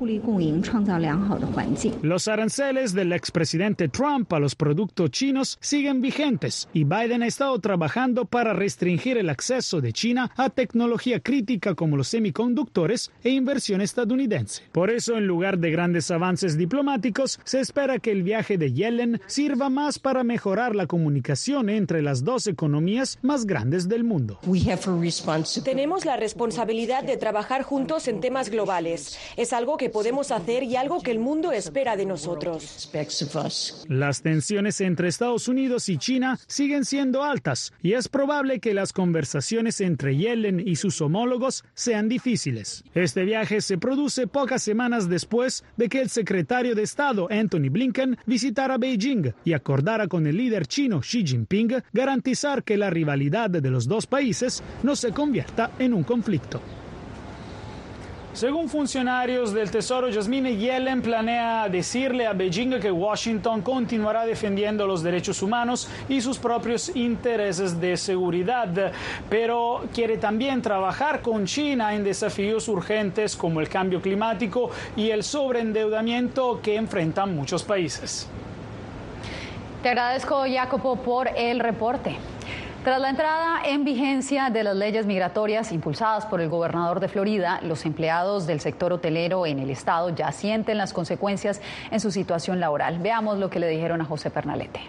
Los 2.01 2.27
aranceles 2.27 2.94
del 2.94 3.13
expresidente 3.13 3.88
Trump 3.88 4.34
a 4.34 4.39
los 4.39 4.56
productos 4.56 5.12
chinos 5.12 5.60
siguen 5.62 6.01
vigentes 6.01 6.70
y 6.74 6.86
Biden 6.86 7.22
ha 7.22 7.27
estado 7.27 7.60
trabajando 7.60 8.25
para 8.25 8.53
restringir 8.53 9.18
el 9.20 9.29
acceso 9.29 9.79
de 9.79 9.94
China 9.94 10.32
a 10.39 10.50
tecnología 10.50 11.19
crítica 11.19 11.75
como 11.75 11.98
los 11.98 12.08
semiconductores 12.08 13.12
e 13.25 13.29
inversión 13.29 13.81
estadounidense. 13.81 14.63
Por 14.72 14.89
eso, 14.89 15.17
en 15.17 15.27
lugar 15.27 15.58
de 15.58 15.69
grandes 15.69 16.10
avances 16.12 16.58
diplomáticos, 16.58 17.41
se 17.43 17.60
espera 17.60 18.00
que 18.00 18.13
el 18.13 18.24
viaje 18.24 18.58
de 18.58 18.72
Yellen 18.72 19.19
sirva 19.27 19.69
más 19.69 20.00
para 20.00 20.24
mejorar 20.24 20.77
la 20.77 20.88
comunicación 20.88 21.69
entre 21.69 22.01
las 22.01 22.24
dos 22.24 22.48
economías 22.48 23.19
más 23.22 23.46
grandes 23.46 23.89
del 23.89 24.05
mundo. 24.05 24.39
Tenemos 25.65 26.05
la 26.05 26.15
responsabilidad 26.15 27.03
de 27.03 27.17
trabajar 27.17 27.63
juntos 27.63 28.08
en 28.08 28.22
temas 28.22 28.50
globales. 28.50 29.19
Es 29.36 29.51
algo 29.51 29.75
que 29.75 29.89
podemos 29.89 30.31
hacer 30.31 30.63
y 30.63 30.77
algo 30.77 31.01
que 31.01 31.12
el 31.12 31.19
mundo 31.19 31.51
espera 31.51 31.98
de 31.98 32.05
nosotros. 32.05 32.89
Las 33.89 34.22
tensiones 34.22 34.79
entre 34.79 35.10
Estados 35.10 35.50
Unidos 35.50 35.89
y 35.89 35.98
China 35.98 36.39
siguen 36.48 36.86
siendo 36.86 37.25
altas 37.25 37.74
y 37.84 37.91
es 37.91 38.08
probable 38.08 38.62
que 38.62 38.74
las 38.74 38.93
conversaciones 38.93 39.81
entre 39.81 40.15
Yellen 40.15 40.28
y 40.36 40.75
sus 40.75 41.01
homólogos 41.01 41.63
sean 41.74 42.07
difíciles. 42.07 42.83
Este 42.93 43.24
viaje 43.24 43.62
se 43.62 43.77
produce 43.77 44.27
pocas 44.27 44.62
semanas 44.62 45.09
después 45.09 45.63
de 45.75 45.89
que 45.89 46.01
el 46.01 46.09
secretario 46.09 46.75
de 46.75 46.83
Estado 46.83 47.27
Anthony 47.31 47.69
Blinken 47.71 48.17
visitara 48.25 48.77
Beijing 48.77 49.33
y 49.43 49.53
acordara 49.53 50.07
con 50.07 50.27
el 50.27 50.38
líder 50.38 50.67
chino 50.67 51.00
Xi 51.00 51.25
Jinping 51.25 51.81
garantizar 51.93 52.63
que 52.63 52.77
la 52.77 52.89
rivalidad 52.89 53.50
de 53.50 53.69
los 53.69 53.88
dos 53.88 54.05
países 54.05 54.63
no 54.83 54.95
se 54.95 55.12
convierta 55.12 55.71
en 55.79 55.93
un 55.93 56.03
conflicto. 56.03 56.62
Según 58.39 58.69
funcionarios 58.69 59.51
del 59.51 59.69
Tesoro, 59.69 60.08
Jasmine 60.10 60.55
Yellen 60.55 61.01
planea 61.01 61.67
decirle 61.67 62.25
a 62.25 62.31
Beijing 62.31 62.79
que 62.79 62.89
Washington 62.89 63.62
continuará 63.62 64.25
defendiendo 64.25 64.88
los 64.88 65.03
derechos 65.03 65.41
humanos 65.41 65.89
y 66.08 66.22
sus 66.22 66.39
propios 66.39 66.96
intereses 66.96 67.81
de 67.81 67.98
seguridad, 67.98 68.93
pero 69.29 69.84
quiere 69.93 70.15
también 70.15 70.62
trabajar 70.62 71.22
con 71.22 71.46
China 71.48 71.93
en 71.93 72.05
desafíos 72.05 72.69
urgentes 72.69 73.36
como 73.36 73.60
el 73.60 73.67
cambio 73.67 74.01
climático 74.01 74.72
y 74.96 75.10
el 75.10 75.25
sobreendeudamiento 75.25 76.62
que 76.62 76.77
enfrentan 76.77 77.36
muchos 77.36 77.65
países. 77.65 78.25
Te 79.84 79.89
agradezco, 79.89 80.46
Jacopo, 80.50 80.96
por 80.96 81.27
el 81.36 81.60
reporte. 81.60 82.15
Tras 82.83 83.01
la 83.01 83.09
entrada 83.09 83.59
en 83.65 83.83
vigencia 83.83 84.50
de 84.50 84.63
las 84.63 84.74
leyes 84.74 85.05
migratorias 85.05 85.74
impulsadas 85.74 86.25
por 86.25 86.39
el 86.39 86.48
gobernador 86.48 87.01
de 87.01 87.09
Florida, 87.09 87.59
los 87.62 87.86
empleados 87.86 88.48
del 88.48 88.62
sector 88.62 88.93
hotelero 88.93 89.45
en 89.45 89.59
el 89.59 89.69
estado 89.69 90.15
ya 90.15 90.31
sienten 90.31 90.77
las 90.77 90.93
consecuencias 90.93 91.62
en 91.91 92.00
su 92.00 92.09
situación 92.09 92.62
laboral. 92.62 93.00
Veamos 93.00 93.38
lo 93.38 93.50
que 93.50 93.59
le 93.59 93.67
dijeron 93.67 94.00
a 94.00 94.05
José 94.05 94.29
Pernalete. 94.29 94.79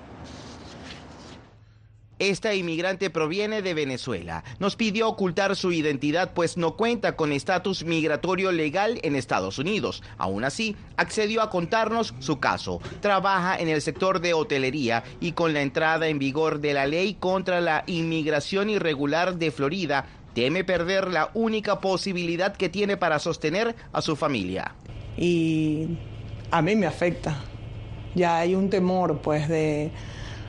Esta 2.21 2.55
inmigrante 2.55 3.09
proviene 3.09 3.63
de 3.63 3.73
Venezuela. 3.73 4.45
Nos 4.59 4.77
pidió 4.77 5.09
ocultar 5.09 5.57
su 5.57 5.73
identidad 5.73 6.35
pues 6.35 6.59
no 6.59 6.77
cuenta 6.77 7.17
con 7.17 7.33
estatus 7.33 7.83
migratorio 7.83 8.53
legal 8.53 9.01
en 9.03 9.17
Estados 9.17 9.59
Unidos. 9.59 10.03
Aún 10.19 10.45
así, 10.45 10.77
accedió 10.99 11.41
a 11.41 11.49
contarnos 11.49 12.13
su 12.19 12.39
caso. 12.39 12.83
Trabaja 13.01 13.57
en 13.59 13.71
el 13.71 13.81
sector 13.81 14.21
de 14.21 14.35
hotelería 14.35 15.03
y 15.19 15.33
con 15.33 15.55
la 15.55 15.63
entrada 15.63 16.09
en 16.09 16.19
vigor 16.19 16.61
de 16.61 16.75
la 16.75 16.87
ley 16.87 17.15
contra 17.15 17.63
la 17.63 17.85
inmigración 17.87 18.69
irregular 18.69 19.37
de 19.37 19.51
Florida, 19.51 20.05
teme 20.35 20.63
perder 20.63 21.09
la 21.09 21.31
única 21.33 21.81
posibilidad 21.81 22.55
que 22.55 22.69
tiene 22.69 22.99
para 22.99 23.19
sostener 23.19 23.75
a 23.95 24.03
su 24.03 24.15
familia. 24.15 24.75
Y 25.17 25.97
a 26.51 26.61
mí 26.61 26.77
me 26.77 26.87
afecta. 26.87 27.43
Ya 28.15 28.37
hay 28.37 28.55
un 28.55 28.69
temor 28.69 29.23
pues 29.23 29.49
de, 29.49 29.91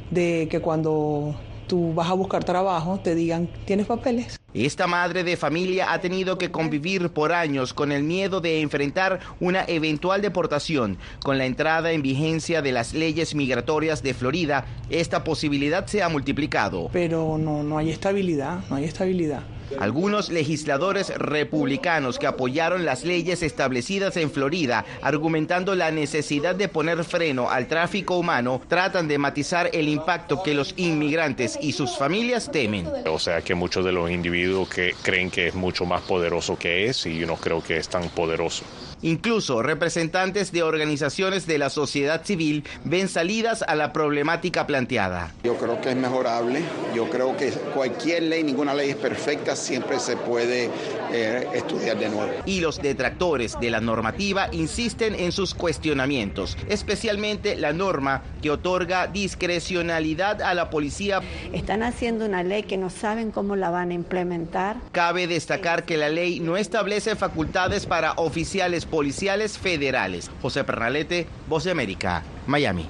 de 0.10 0.50
que 0.52 0.60
cuando 0.60 1.34
tú 1.72 1.94
vas 1.94 2.10
a 2.10 2.14
buscar 2.14 2.44
trabajo, 2.44 3.00
te 3.02 3.16
digan, 3.16 3.48
¿tienes 3.64 3.86
papeles? 3.86 4.38
Esta 4.54 4.88
madre 4.88 5.24
de 5.24 5.38
familia 5.38 5.94
ha 5.94 6.02
tenido 6.02 6.38
que 6.38 6.52
convivir 6.52 7.12
por 7.12 7.32
años 7.32 7.74
con 7.74 7.94
el 7.94 8.04
miedo 8.04 8.42
de 8.42 8.60
enfrentar 8.60 9.22
una 9.40 9.64
eventual 9.66 10.22
deportación. 10.22 10.98
Con 11.24 11.38
la 11.38 11.46
entrada 11.46 11.94
en 11.94 12.02
vigencia 12.02 12.62
de 12.62 12.74
las 12.74 12.94
leyes 12.94 13.36
migratorias 13.36 14.04
de 14.04 14.14
Florida, 14.14 14.66
esta 14.90 15.24
posibilidad 15.24 15.88
se 15.88 16.04
ha 16.04 16.10
multiplicado. 16.10 16.90
Pero 16.92 17.38
no, 17.38 17.64
no 17.64 17.78
hay 17.78 17.90
estabilidad, 17.90 18.60
no 18.70 18.76
hay 18.76 18.84
estabilidad. 18.84 19.44
Algunos 19.80 20.30
legisladores 20.30 21.10
republicanos 21.18 22.20
que 22.20 22.28
apoyaron 22.28 22.86
las 22.86 23.04
leyes 23.04 23.44
establecidas 23.44 24.18
en 24.18 24.32
Florida, 24.32 24.86
argumentando 25.02 25.76
la 25.76 25.92
necesidad 25.92 26.56
de 26.56 26.68
poner 26.68 27.04
freno 27.04 27.50
al 27.50 27.68
tráfico 27.68 28.18
humano, 28.18 28.62
tratan 28.68 29.08
de 29.08 29.18
matizar 29.18 29.70
el 29.74 29.88
impacto 29.88 30.44
que 30.44 30.54
los 30.54 30.74
inmigrantes 30.78 31.58
y 31.62 31.74
sus 31.74 31.98
familias 31.98 32.52
temen. 32.52 32.88
O 33.08 33.20
sea 33.20 33.42
que 33.42 33.56
muchos 33.56 33.86
de 33.86 33.92
los 33.92 34.10
individuos 34.12 34.70
que 34.70 34.96
creen 35.02 35.30
que 35.30 35.48
es 35.48 35.56
mucho 35.56 35.86
más 35.86 36.02
poderoso 36.02 36.58
que 36.58 36.86
es 36.86 37.06
y 37.06 37.18
yo 37.18 37.28
no 37.28 37.36
creo 37.36 37.64
que 37.64 37.78
es 37.78 37.88
tan 37.88 38.10
poderoso. 38.10 38.64
Incluso 39.04 39.64
representantes 39.64 40.52
de 40.52 40.62
organizaciones 40.64 41.48
de 41.48 41.58
la 41.58 41.70
sociedad 41.70 42.24
civil 42.24 42.64
ven 42.84 43.08
salidas 43.08 43.64
a 43.64 43.76
la 43.76 43.94
problemática 43.94 44.68
planteada. 44.68 45.34
Yo 45.44 45.58
creo 45.58 45.82
que 45.82 45.90
es 45.90 45.96
mejorable, 45.96 46.62
yo 46.94 47.10
creo 47.10 47.36
que 47.36 47.50
cualquier 47.74 48.24
ley, 48.24 48.44
ninguna 48.44 48.74
ley 48.74 48.92
es 48.92 48.96
perfecta, 48.96 49.56
siempre 49.56 50.00
se 50.00 50.18
puede 50.18 50.70
eh, 51.12 51.48
estudiar 51.54 51.98
de 51.98 52.10
nuevo. 52.10 52.32
Y 52.46 52.60
los 52.60 52.82
detractores 52.82 53.60
de 53.60 53.72
la 53.72 53.82
normativa 53.82 54.50
insisten 54.52 55.16
en 55.16 55.32
sus 55.32 55.56
cuestionamientos, 55.56 56.58
especialmente 56.70 57.56
la 57.56 57.74
norma 57.74 58.22
que 58.42 58.52
otorga 58.52 59.08
discrecionalidad 59.08 60.42
a 60.42 60.54
la 60.54 60.70
policía. 60.70 61.22
Están 61.54 61.84
haciendo 61.84 62.26
una 62.26 62.44
ley 62.44 62.64
que 62.64 62.78
no 62.78 62.90
saben 62.90 63.32
cómo 63.32 63.56
la 63.56 63.72
van 63.72 63.92
a 63.92 63.94
implementar. 63.94 64.78
Cabe 64.92 65.28
destacar 65.28 65.86
que 65.86 65.98
la 65.98 66.10
ley 66.10 66.40
no 66.40 66.56
establece 66.58 67.16
facultades 67.16 67.86
para 67.86 68.14
oficiales 68.14 68.86
policiales 68.92 69.58
federales. 69.58 70.30
José 70.42 70.64
Pernalete, 70.64 71.26
Voz 71.48 71.64
de 71.64 71.72
América, 71.72 72.22
Miami. 72.46 72.88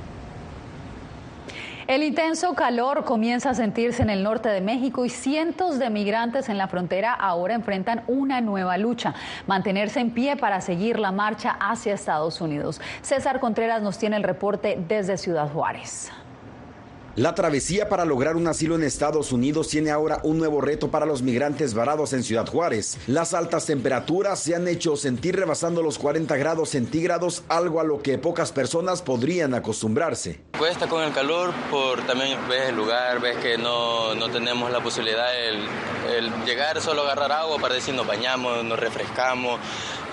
El 1.87 2.03
intenso 2.03 2.53
calor 2.53 3.03
comienza 3.05 3.49
a 3.49 3.53
sentirse 3.53 4.01
en 4.01 4.09
el 4.09 4.23
norte 4.23 4.47
de 4.49 4.61
México 4.61 5.03
y 5.03 5.09
cientos 5.09 5.77
de 5.77 5.89
migrantes 5.89 6.47
en 6.47 6.57
la 6.57 6.67
frontera 6.67 7.13
ahora 7.13 7.53
enfrentan 7.53 8.03
una 8.07 8.39
nueva 8.39 8.77
lucha, 8.77 9.13
mantenerse 9.45 9.99
en 9.99 10.11
pie 10.11 10.37
para 10.37 10.61
seguir 10.61 10.99
la 10.99 11.11
marcha 11.11 11.57
hacia 11.59 11.93
Estados 11.93 12.39
Unidos. 12.39 12.79
César 13.01 13.39
Contreras 13.39 13.81
nos 13.81 13.97
tiene 13.97 14.15
el 14.15 14.23
reporte 14.23 14.77
desde 14.87 15.17
Ciudad 15.17 15.51
Juárez. 15.51 16.11
La 17.17 17.35
travesía 17.35 17.89
para 17.89 18.05
lograr 18.05 18.37
un 18.37 18.47
asilo 18.47 18.75
en 18.75 18.83
Estados 18.83 19.33
Unidos 19.33 19.67
tiene 19.67 19.91
ahora 19.91 20.21
un 20.23 20.37
nuevo 20.37 20.61
reto 20.61 20.91
para 20.91 21.05
los 21.05 21.21
migrantes 21.21 21.73
varados 21.73 22.13
en 22.13 22.23
Ciudad 22.23 22.47
Juárez. 22.47 22.97
Las 23.05 23.33
altas 23.33 23.65
temperaturas 23.65 24.39
se 24.39 24.55
han 24.55 24.65
hecho 24.65 24.95
sentir 24.95 25.35
rebasando 25.35 25.83
los 25.83 25.97
40 25.97 26.37
grados 26.37 26.69
centígrados, 26.69 27.43
algo 27.49 27.81
a 27.81 27.83
lo 27.83 28.01
que 28.01 28.17
pocas 28.17 28.53
personas 28.53 29.01
podrían 29.01 29.53
acostumbrarse. 29.53 30.39
Cuesta 30.57 30.87
con 30.87 31.03
el 31.03 31.11
calor, 31.11 31.51
por 31.69 32.01
también 32.07 32.39
ves 32.47 32.69
el 32.69 32.77
lugar, 32.77 33.19
ves 33.19 33.35
que 33.37 33.57
no, 33.57 34.15
no 34.15 34.29
tenemos 34.29 34.71
la 34.71 34.81
posibilidad 34.81 35.27
el 35.37 35.67
llegar 36.45 36.79
solo 36.79 37.01
a 37.01 37.11
agarrar 37.11 37.33
agua 37.33 37.57
para 37.59 37.75
decir 37.75 37.93
nos 37.93 38.07
bañamos, 38.07 38.63
nos 38.63 38.79
refrescamos. 38.79 39.59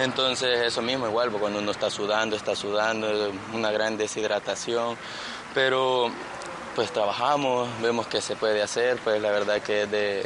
Entonces 0.01 0.61
eso 0.67 0.83
mismo 0.83 1.07
igual, 1.07 1.31
pues, 1.31 1.41
cuando 1.41 1.61
uno 1.61 1.71
está 1.71 1.91
sudando, 1.91 2.35
está 2.35 2.57
sudando, 2.57 3.33
una 3.53 3.71
gran 3.71 3.97
deshidratación. 3.97 4.97
Pero 5.55 6.11
pues 6.79 6.93
trabajamos, 6.93 7.69
vemos 7.83 8.07
que 8.07 8.21
se 8.21 8.37
puede 8.37 8.63
hacer, 8.63 8.99
pues 9.03 9.21
la 9.21 9.33
verdad 9.33 9.61
que 9.61 9.89
de, 9.89 10.25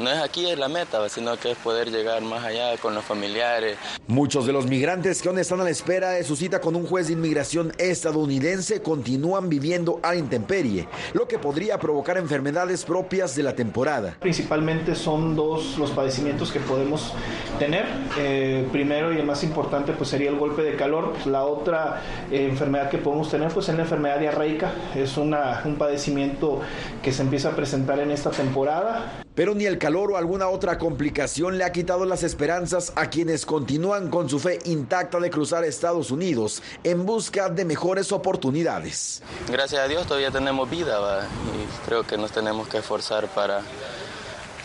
no 0.00 0.10
es 0.10 0.18
aquí 0.18 0.48
es 0.48 0.58
la 0.58 0.68
meta, 0.68 1.08
sino 1.08 1.36
que 1.36 1.52
es 1.52 1.58
poder 1.58 1.90
llegar 1.90 2.22
más 2.22 2.44
allá 2.44 2.76
con 2.78 2.94
los 2.94 3.04
familiares. 3.04 3.76
Muchos 4.06 4.46
de 4.46 4.52
los 4.52 4.66
migrantes 4.66 5.20
que 5.20 5.28
aún 5.28 5.38
están 5.38 5.60
a 5.60 5.64
la 5.64 5.70
espera 5.70 6.10
de 6.10 6.24
su 6.24 6.36
cita 6.36 6.60
con 6.60 6.76
un 6.76 6.86
juez 6.86 7.08
de 7.08 7.14
inmigración 7.14 7.72
estadounidense 7.78 8.82
continúan 8.82 9.48
viviendo 9.48 10.00
a 10.02 10.14
intemperie, 10.14 10.88
lo 11.12 11.26
que 11.26 11.38
podría 11.38 11.78
provocar 11.78 12.16
enfermedades 12.16 12.84
propias 12.84 13.34
de 13.34 13.42
la 13.42 13.54
temporada. 13.54 14.16
Principalmente 14.20 14.94
son 14.94 15.36
dos 15.36 15.78
los 15.78 15.90
padecimientos 15.90 16.52
que 16.52 16.60
podemos 16.60 17.12
tener. 17.58 17.86
Eh, 18.18 18.66
primero 18.72 19.12
y 19.12 19.18
el 19.18 19.26
más 19.26 19.42
importante 19.42 19.92
pues 19.92 20.10
sería 20.10 20.30
el 20.30 20.36
golpe 20.36 20.62
de 20.62 20.76
calor. 20.76 21.14
La 21.26 21.44
otra 21.44 22.02
eh, 22.30 22.46
enfermedad 22.48 22.90
que 22.90 22.98
podemos 22.98 23.30
tener 23.30 23.48
pues 23.52 23.68
es 23.68 23.74
la 23.74 23.82
enfermedad 23.82 24.18
diarreica. 24.20 24.72
Es 24.94 25.16
una, 25.16 25.62
un 25.64 25.76
padecimiento 25.76 26.60
que 27.02 27.12
se 27.12 27.22
empieza 27.22 27.50
a 27.50 27.56
presentar 27.56 27.98
en 28.00 28.10
esta 28.10 28.30
temporada. 28.30 29.24
Pero 29.38 29.54
ni 29.54 29.66
el 29.66 29.78
calor 29.78 30.10
o 30.10 30.16
alguna 30.16 30.48
otra 30.48 30.78
complicación 30.78 31.58
le 31.58 31.62
ha 31.62 31.70
quitado 31.70 32.04
las 32.04 32.24
esperanzas 32.24 32.92
a 32.96 33.08
quienes 33.08 33.46
continúan 33.46 34.10
con 34.10 34.28
su 34.28 34.40
fe 34.40 34.58
intacta 34.64 35.20
de 35.20 35.30
cruzar 35.30 35.62
Estados 35.62 36.10
Unidos 36.10 36.60
en 36.82 37.06
busca 37.06 37.48
de 37.48 37.64
mejores 37.64 38.10
oportunidades. 38.10 39.22
Gracias 39.48 39.80
a 39.80 39.86
Dios 39.86 40.08
todavía 40.08 40.32
tenemos 40.32 40.68
vida 40.68 40.98
¿va? 40.98 41.22
y 41.22 41.86
creo 41.86 42.02
que 42.02 42.18
nos 42.18 42.32
tenemos 42.32 42.66
que 42.66 42.78
esforzar 42.78 43.28
para, 43.28 43.60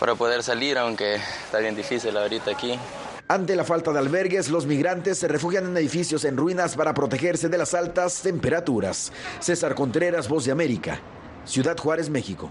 para 0.00 0.16
poder 0.16 0.42
salir, 0.42 0.76
aunque 0.76 1.20
está 1.44 1.60
bien 1.60 1.76
difícil 1.76 2.16
ahorita 2.16 2.50
aquí. 2.50 2.76
Ante 3.28 3.54
la 3.54 3.62
falta 3.62 3.92
de 3.92 4.00
albergues, 4.00 4.48
los 4.48 4.66
migrantes 4.66 5.18
se 5.18 5.28
refugian 5.28 5.66
en 5.66 5.76
edificios 5.76 6.24
en 6.24 6.36
ruinas 6.36 6.74
para 6.74 6.94
protegerse 6.94 7.48
de 7.48 7.58
las 7.58 7.74
altas 7.74 8.22
temperaturas. 8.22 9.12
César 9.38 9.76
Contreras, 9.76 10.28
Voz 10.28 10.44
de 10.46 10.50
América, 10.50 10.98
Ciudad 11.44 11.78
Juárez, 11.78 12.10
México. 12.10 12.50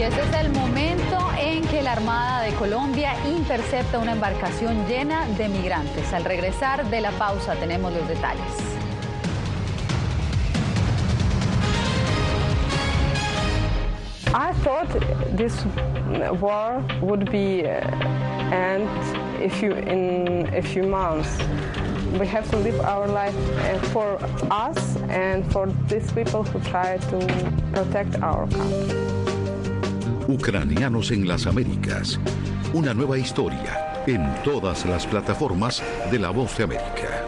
Y 0.00 0.02
este 0.02 0.22
es 0.22 0.32
el 0.46 0.50
momento 0.52 1.18
en 1.38 1.62
que 1.66 1.82
la 1.82 1.92
Armada 1.92 2.40
de 2.40 2.54
Colombia 2.54 3.12
intercepta 3.26 3.98
una 3.98 4.12
embarcación 4.12 4.86
llena 4.88 5.26
de 5.36 5.46
migrantes. 5.50 6.14
Al 6.14 6.24
regresar 6.24 6.88
de 6.88 7.02
la 7.02 7.10
pausa 7.10 7.54
tenemos 7.56 7.92
los 7.92 8.08
detalles. 8.08 8.40
I 14.32 14.54
thought 14.64 14.88
this 15.36 15.66
war 16.40 16.82
would 17.02 17.30
be 17.30 17.66
end 17.66 18.88
if 19.38 19.60
you 19.62 19.72
in 19.72 20.48
a 20.54 20.62
few 20.62 20.84
months. 20.84 21.28
We 22.18 22.26
have 22.26 22.50
to 22.52 22.56
live 22.56 22.80
our 22.80 23.06
life 23.06 23.36
for 23.92 24.18
us 24.50 24.96
and 25.10 25.44
for 25.52 25.68
these 25.88 26.10
people 26.12 26.42
who 26.42 26.58
try 26.70 26.96
to 26.96 27.18
protect 27.74 28.16
our 28.22 28.46
country. 28.48 29.19
Ucranianos 30.30 31.10
en 31.10 31.26
las 31.26 31.46
Américas. 31.46 32.20
Una 32.72 32.94
nueva 32.94 33.18
historia 33.18 34.04
en 34.06 34.32
todas 34.44 34.86
las 34.86 35.04
plataformas 35.04 35.82
de 36.08 36.20
La 36.20 36.30
Voz 36.30 36.56
de 36.56 36.64
América. 36.64 37.26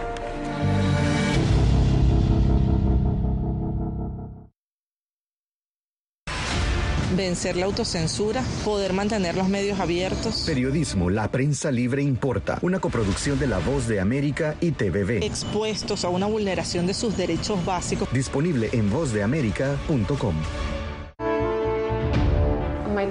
vencer 7.14 7.56
la 7.56 7.66
autocensura, 7.66 8.42
poder 8.64 8.94
mantener 8.94 9.36
los 9.36 9.46
medios 9.46 9.78
abiertos. 9.80 10.44
Periodismo, 10.46 11.10
la 11.10 11.30
prensa 11.30 11.70
libre 11.70 12.02
importa, 12.02 12.58
una 12.62 12.80
coproducción 12.80 13.38
de 13.38 13.46
La 13.46 13.58
Voz 13.58 13.86
de 13.86 14.00
América 14.00 14.56
y 14.60 14.70
TVB. 14.70 15.22
Expuestos 15.22 16.06
a 16.06 16.08
una 16.08 16.26
vulneración 16.26 16.86
de 16.86 16.94
sus 16.94 17.16
derechos 17.16 17.62
básicos. 17.66 18.08
Disponible 18.12 18.70
en 18.72 18.90
vozdeamerica.com. 18.90 20.34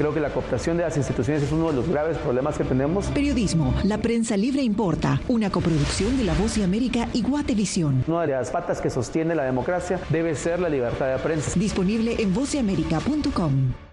Creo 0.00 0.14
que 0.14 0.20
la 0.20 0.30
cooptación 0.30 0.78
de 0.78 0.82
las 0.82 0.96
instituciones 0.96 1.42
es 1.42 1.52
uno 1.52 1.66
de 1.66 1.74
los 1.74 1.86
graves 1.86 2.16
problemas 2.16 2.56
que 2.56 2.64
tenemos. 2.64 3.04
Periodismo, 3.08 3.74
la 3.84 3.98
prensa 3.98 4.34
libre 4.34 4.62
importa, 4.62 5.20
una 5.28 5.50
coproducción 5.50 6.16
de 6.16 6.24
La 6.24 6.32
Voz 6.32 6.56
de 6.56 6.64
América 6.64 7.06
y 7.12 7.20
Guatevisión. 7.20 8.02
Una 8.06 8.22
de 8.22 8.32
las 8.32 8.50
patas 8.50 8.80
que 8.80 8.88
sostiene 8.88 9.34
la 9.34 9.44
democracia 9.44 10.00
debe 10.08 10.34
ser 10.36 10.58
la 10.58 10.70
libertad 10.70 11.14
de 11.14 11.18
prensa. 11.18 11.52
Disponible 11.54 12.16
en 12.18 12.32
vozdeamerica.com. 12.32 13.89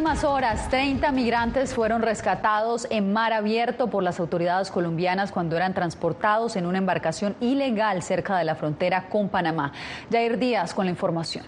últimas 0.00 0.24
horas, 0.24 0.70
30 0.70 1.12
migrantes 1.12 1.74
fueron 1.74 2.00
rescatados 2.00 2.86
en 2.88 3.12
mar 3.12 3.34
abierto 3.34 3.88
por 3.88 4.02
las 4.02 4.18
autoridades 4.18 4.70
colombianas 4.70 5.30
cuando 5.30 5.58
eran 5.58 5.74
transportados 5.74 6.56
en 6.56 6.64
una 6.64 6.78
embarcación 6.78 7.36
ilegal 7.38 8.02
cerca 8.02 8.38
de 8.38 8.44
la 8.44 8.54
frontera 8.54 9.10
con 9.10 9.28
Panamá. 9.28 9.74
Jair 10.10 10.38
Díaz 10.38 10.72
con 10.72 10.86
la 10.86 10.90
información. 10.90 11.44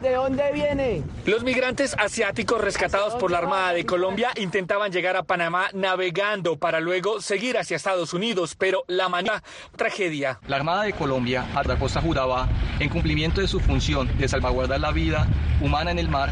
¿De 0.00 0.14
dónde 0.14 0.50
viene? 0.54 1.02
Los 1.26 1.44
migrantes 1.44 1.94
asiáticos 1.98 2.58
rescatados 2.58 3.16
por 3.16 3.30
la 3.30 3.38
Armada 3.38 3.72
de 3.74 3.84
Colombia 3.84 4.30
intentaban 4.36 4.90
llegar 4.90 5.16
a 5.16 5.24
Panamá 5.24 5.66
navegando 5.74 6.56
para 6.56 6.80
luego 6.80 7.20
seguir 7.20 7.58
hacia 7.58 7.76
Estados 7.76 8.14
Unidos, 8.14 8.54
pero 8.56 8.84
la 8.86 9.10
mañana 9.10 9.42
tragedia. 9.76 10.38
La 10.46 10.56
Armada 10.56 10.84
de 10.84 10.94
Colombia, 10.94 11.44
a 11.54 11.64
la 11.64 11.76
costa 11.76 12.00
juraba, 12.00 12.48
en 12.78 12.88
cumplimiento 12.88 13.42
de 13.42 13.48
su 13.48 13.60
función 13.60 14.08
de 14.16 14.26
salvaguardar 14.26 14.80
la 14.80 14.92
vida 14.92 15.26
humana 15.60 15.90
en 15.90 15.98
el 15.98 16.08
mar, 16.08 16.30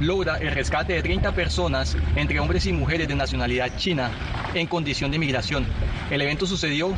logra 0.00 0.36
el 0.36 0.50
rescate 0.50 0.92
de 0.94 1.02
30 1.02 1.32
personas, 1.32 1.96
entre 2.14 2.40
hombres 2.40 2.66
y 2.66 2.72
mujeres 2.72 3.08
de 3.08 3.14
nacionalidad 3.14 3.76
china, 3.76 4.10
en 4.54 4.66
condición 4.66 5.10
de 5.10 5.18
migración. 5.18 5.66
El 6.10 6.22
evento 6.22 6.46
sucedió 6.46 6.94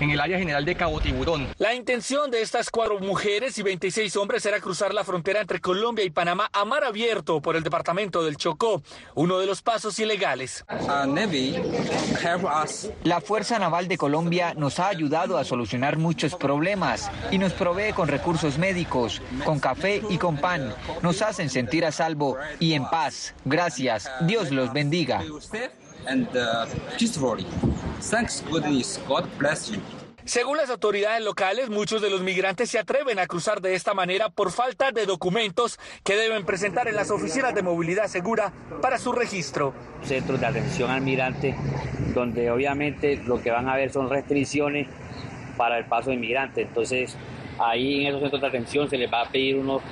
en 0.00 0.10
el 0.10 0.20
área 0.20 0.38
general 0.38 0.64
de 0.64 0.74
Cabo 0.74 1.00
Tiburón. 1.00 1.48
La 1.58 1.74
intención 1.74 2.30
de 2.30 2.42
estas 2.42 2.70
cuatro 2.70 2.98
mujeres 3.00 3.58
y 3.58 3.62
26 3.62 4.16
hombres 4.16 4.44
era 4.46 4.60
cruzar 4.60 4.94
la 4.94 5.04
frontera 5.04 5.40
entre 5.40 5.60
Colombia 5.60 6.04
y 6.04 6.10
Panamá 6.10 6.48
a 6.52 6.64
mar 6.64 6.84
abierto 6.84 7.40
por 7.40 7.56
el 7.56 7.62
departamento 7.62 8.24
del 8.24 8.36
Chocó, 8.36 8.82
uno 9.14 9.38
de 9.38 9.46
los 9.46 9.62
pasos 9.62 9.98
ilegales. 9.98 10.64
La 13.04 13.20
Fuerza 13.20 13.58
Naval 13.58 13.88
de 13.88 13.98
Colombia 13.98 14.54
nos 14.54 14.78
ha 14.78 14.88
ayudado 14.88 15.38
a 15.38 15.44
solucionar 15.44 15.98
muchos 15.98 16.34
problemas 16.34 17.10
y 17.30 17.38
nos 17.38 17.52
provee 17.52 17.92
con 17.92 18.08
recursos 18.08 18.58
médicos, 18.58 19.22
con 19.44 19.60
café 19.60 20.02
y 20.08 20.18
con 20.18 20.36
pan. 20.36 20.74
Nos 21.02 21.22
hacen 21.22 21.50
sentir 21.50 21.84
a 21.84 21.92
salvo 21.92 22.36
y 22.60 22.74
en 22.74 22.84
paz. 22.88 23.34
Gracias. 23.44 24.10
Dios 24.22 24.50
los 24.50 24.72
bendiga. 24.72 25.22
And 26.06 26.28
uh, 26.36 26.66
peacefully. 26.98 27.46
Thanks 28.00 28.42
goodness. 28.50 29.00
God 29.06 29.28
bless 29.38 29.70
you. 29.70 29.80
Según 30.26 30.56
las 30.56 30.70
autoridades 30.70 31.22
locales, 31.22 31.68
muchos 31.68 32.00
de 32.00 32.08
los 32.08 32.22
migrantes 32.22 32.70
se 32.70 32.78
atreven 32.78 33.18
a 33.18 33.26
cruzar 33.26 33.60
de 33.60 33.74
esta 33.74 33.92
manera 33.92 34.30
por 34.30 34.52
falta 34.52 34.90
de 34.90 35.04
documentos 35.04 35.78
que 36.02 36.16
deben 36.16 36.46
presentar 36.46 36.88
en 36.88 36.96
las 36.96 37.10
oficinas 37.10 37.54
de 37.54 37.62
movilidad 37.62 38.06
segura 38.06 38.50
para 38.80 38.96
su 38.96 39.12
registro. 39.12 39.74
Centros 40.02 40.40
de 40.40 40.46
atención 40.46 40.90
al 40.90 41.02
migrante, 41.02 41.54
donde 42.14 42.50
obviamente 42.50 43.18
lo 43.26 43.42
que 43.42 43.50
van 43.50 43.68
a 43.68 43.76
ver 43.76 43.92
son 43.92 44.08
restricciones 44.08 44.88
para 45.58 45.76
el 45.76 45.84
paso 45.84 46.08
de 46.08 46.16
inmigrantes. 46.16 46.68
Entonces, 46.68 47.18
ahí 47.58 48.06
en 48.06 48.08
esos 48.08 48.22
centros 48.22 48.40
de 48.40 48.48
atención 48.48 48.88
se 48.88 48.96
les 48.96 49.12
va 49.12 49.22
a 49.22 49.28
pedir 49.28 49.56
unos, 49.56 49.82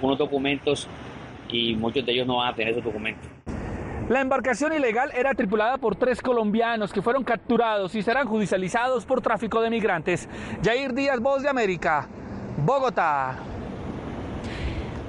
unos 0.00 0.16
documentos 0.16 0.88
y 1.50 1.74
muchos 1.74 2.06
de 2.06 2.12
ellos 2.12 2.26
no 2.26 2.38
van 2.38 2.54
a 2.54 2.56
tener 2.56 2.72
esos 2.72 2.84
documentos. 2.84 3.33
La 4.08 4.20
embarcación 4.20 4.74
ilegal 4.74 5.12
era 5.14 5.32
tripulada 5.32 5.78
por 5.78 5.96
tres 5.96 6.20
colombianos 6.20 6.92
que 6.92 7.00
fueron 7.00 7.24
capturados 7.24 7.94
y 7.94 8.02
serán 8.02 8.28
judicializados 8.28 9.06
por 9.06 9.22
tráfico 9.22 9.62
de 9.62 9.70
migrantes. 9.70 10.28
Jair 10.62 10.92
Díaz, 10.92 11.20
Voz 11.20 11.42
de 11.42 11.48
América, 11.48 12.06
Bogotá. 12.66 13.53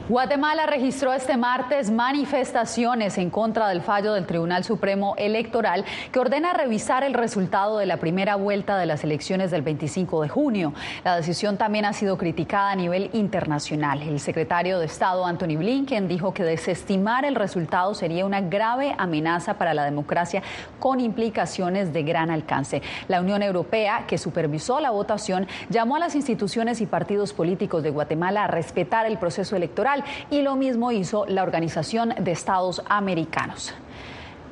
Guatemala 0.08 0.68
registró 0.68 1.14
este 1.14 1.36
martes 1.36 1.90
manifestaciones 1.90 3.18
en 3.18 3.32
contra 3.32 3.70
del 3.70 3.82
fallo 3.82 4.14
del 4.14 4.28
Tribunal 4.28 4.64
Supremo 4.64 5.16
Electoral 5.18 5.84
que 6.12 6.20
ordena 6.20 6.54
revisar 6.54 7.04
el 7.04 7.16
resultado 7.16 7.80
de 7.80 7.88
la 7.88 7.98
primera 7.98 8.36
vuelta 8.36 8.78
de 8.78 8.86
las 8.86 9.04
elecciones 9.04 9.50
del 9.50 9.64
25 9.64 10.22
de 10.22 10.30
junio. 10.30 10.74
La 11.04 11.16
decisión 11.16 11.58
también 11.58 11.86
ha 11.86 11.94
sido 11.94 12.20
criticada 12.20 12.70
a 12.70 12.76
nivel 12.76 13.10
internacional. 13.14 14.04
El 14.04 14.20
secretario 14.20 14.78
de 14.78 14.86
Estado 14.86 15.26
Anthony 15.26 15.58
Blinken 15.58 16.08
dijo 16.08 16.36
que 16.36 16.44
desestimar 16.44 17.26
el 17.26 17.34
resultado 17.34 17.96
sería 17.96 18.28
una 18.28 18.42
grave 18.42 18.94
amenaza 19.00 19.56
para 19.56 19.74
la 19.74 19.86
democracia 19.86 20.44
con 20.80 21.00
implicaciones 21.00 21.94
de 21.94 22.04
gran 22.04 22.30
alcance. 22.30 22.84
La 23.08 23.22
Unión 23.22 23.42
Europea, 23.42 24.04
que 24.08 24.20
supervisó 24.20 24.80
la 24.80 24.92
votación, 24.92 25.48
llamó 25.72 25.96
a 25.96 26.00
las 26.00 26.14
instituciones 26.14 26.80
y 26.80 26.86
partidos 26.86 27.34
políticos 27.34 27.82
de 27.82 27.90
Guatemala 27.90 28.44
a 28.44 28.48
respetar 28.48 29.08
el 29.08 29.18
proceso 29.18 29.56
electoral 29.56 29.95
y 30.30 30.42
lo 30.42 30.56
mismo 30.56 30.92
hizo 30.92 31.26
la 31.26 31.44
Organización 31.44 32.14
de 32.20 32.32
Estados 32.32 32.82
Americanos. 32.88 33.74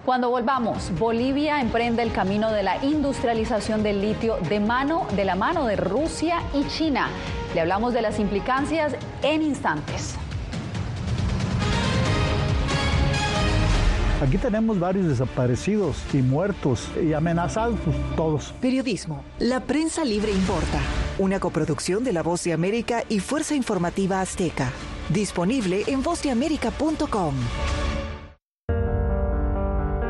Cuando 0.06 0.30
volvamos, 0.30 0.92
Bolivia 1.00 1.62
emprende 1.62 2.04
el 2.04 2.12
camino 2.12 2.52
de 2.52 2.62
la 2.62 2.84
industrialización 2.84 3.84
del 3.84 4.02
litio 4.02 4.36
de 4.50 4.60
mano 4.60 5.08
de 5.16 5.24
la 5.24 5.36
mano 5.36 5.66
de 5.66 5.78
Rusia 5.78 6.42
y 6.54 6.68
China. 6.68 7.08
Le 7.54 7.62
hablamos 7.62 7.94
de 7.94 8.02
las 8.02 8.20
implicancias 8.20 8.98
en 9.22 9.42
instantes. 9.42 10.18
Aquí 14.22 14.38
tenemos 14.38 14.80
varios 14.80 15.08
desaparecidos 15.08 15.98
y 16.14 16.18
muertos 16.18 16.90
y 17.02 17.14
amenazados 17.14 17.80
todos. 18.16 18.54
Periodismo. 18.62 19.24
La 19.40 19.62
prensa 19.62 20.06
libre 20.06 20.32
importa. 20.32 20.80
Una 21.18 21.40
coproducción 21.40 22.04
de 22.04 22.14
La 22.14 22.24
Voz 22.24 22.44
de 22.44 22.54
América 22.54 23.04
y 23.10 23.20
Fuerza 23.20 23.56
Informativa 23.56 24.22
Azteca. 24.22 24.72
Disponible 25.10 25.84
en 25.88 26.02
vozdeamerica.com. 26.02 27.36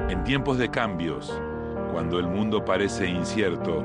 En 0.08 0.24
tiempos 0.24 0.60
de 0.60 0.70
cambios, 0.70 1.34
cuando 1.92 2.20
el 2.20 2.28
mundo 2.28 2.64
parece 2.64 3.08
incierto 3.08 3.84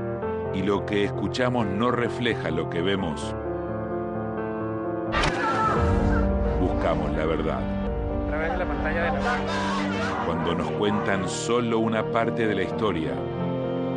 y 0.52 0.62
lo 0.62 0.84
que 0.84 1.04
escuchamos 1.04 1.66
no 1.66 1.90
refleja 1.90 2.50
lo 2.50 2.68
que 2.68 2.82
vemos, 2.82 3.34
buscamos 6.60 7.10
la 7.16 7.24
verdad. 7.24 7.60
Cuando 10.26 10.54
nos 10.54 10.70
cuentan 10.72 11.26
solo 11.26 11.78
una 11.78 12.04
parte 12.12 12.46
de 12.46 12.54
la 12.54 12.62
historia, 12.64 13.14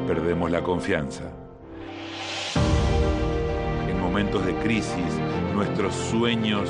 perdemos 0.08 0.50
la 0.50 0.64
confianza. 0.64 1.26
En 3.90 4.00
momentos 4.00 4.46
de 4.46 4.56
crisis, 4.56 5.20
nuestros 5.54 5.94
sueños 5.94 6.70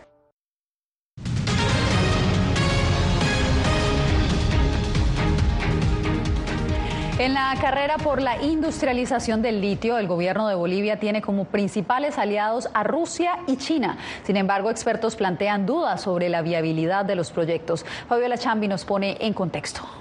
En 7.21 7.35
la 7.35 7.55
carrera 7.61 7.97
por 7.99 8.19
la 8.19 8.41
industrialización 8.41 9.43
del 9.43 9.61
litio, 9.61 9.99
el 9.99 10.07
gobierno 10.07 10.47
de 10.47 10.55
Bolivia 10.55 10.99
tiene 10.99 11.21
como 11.21 11.45
principales 11.45 12.17
aliados 12.17 12.67
a 12.73 12.81
Rusia 12.81 13.37
y 13.45 13.57
China. 13.57 13.99
Sin 14.23 14.37
embargo, 14.37 14.71
expertos 14.71 15.15
plantean 15.15 15.67
dudas 15.67 16.01
sobre 16.01 16.29
la 16.29 16.41
viabilidad 16.41 17.05
de 17.05 17.13
los 17.13 17.29
proyectos. 17.29 17.85
Fabiola 18.09 18.39
Chambi 18.39 18.67
nos 18.67 18.85
pone 18.85 19.17
en 19.19 19.33
contexto. 19.35 20.00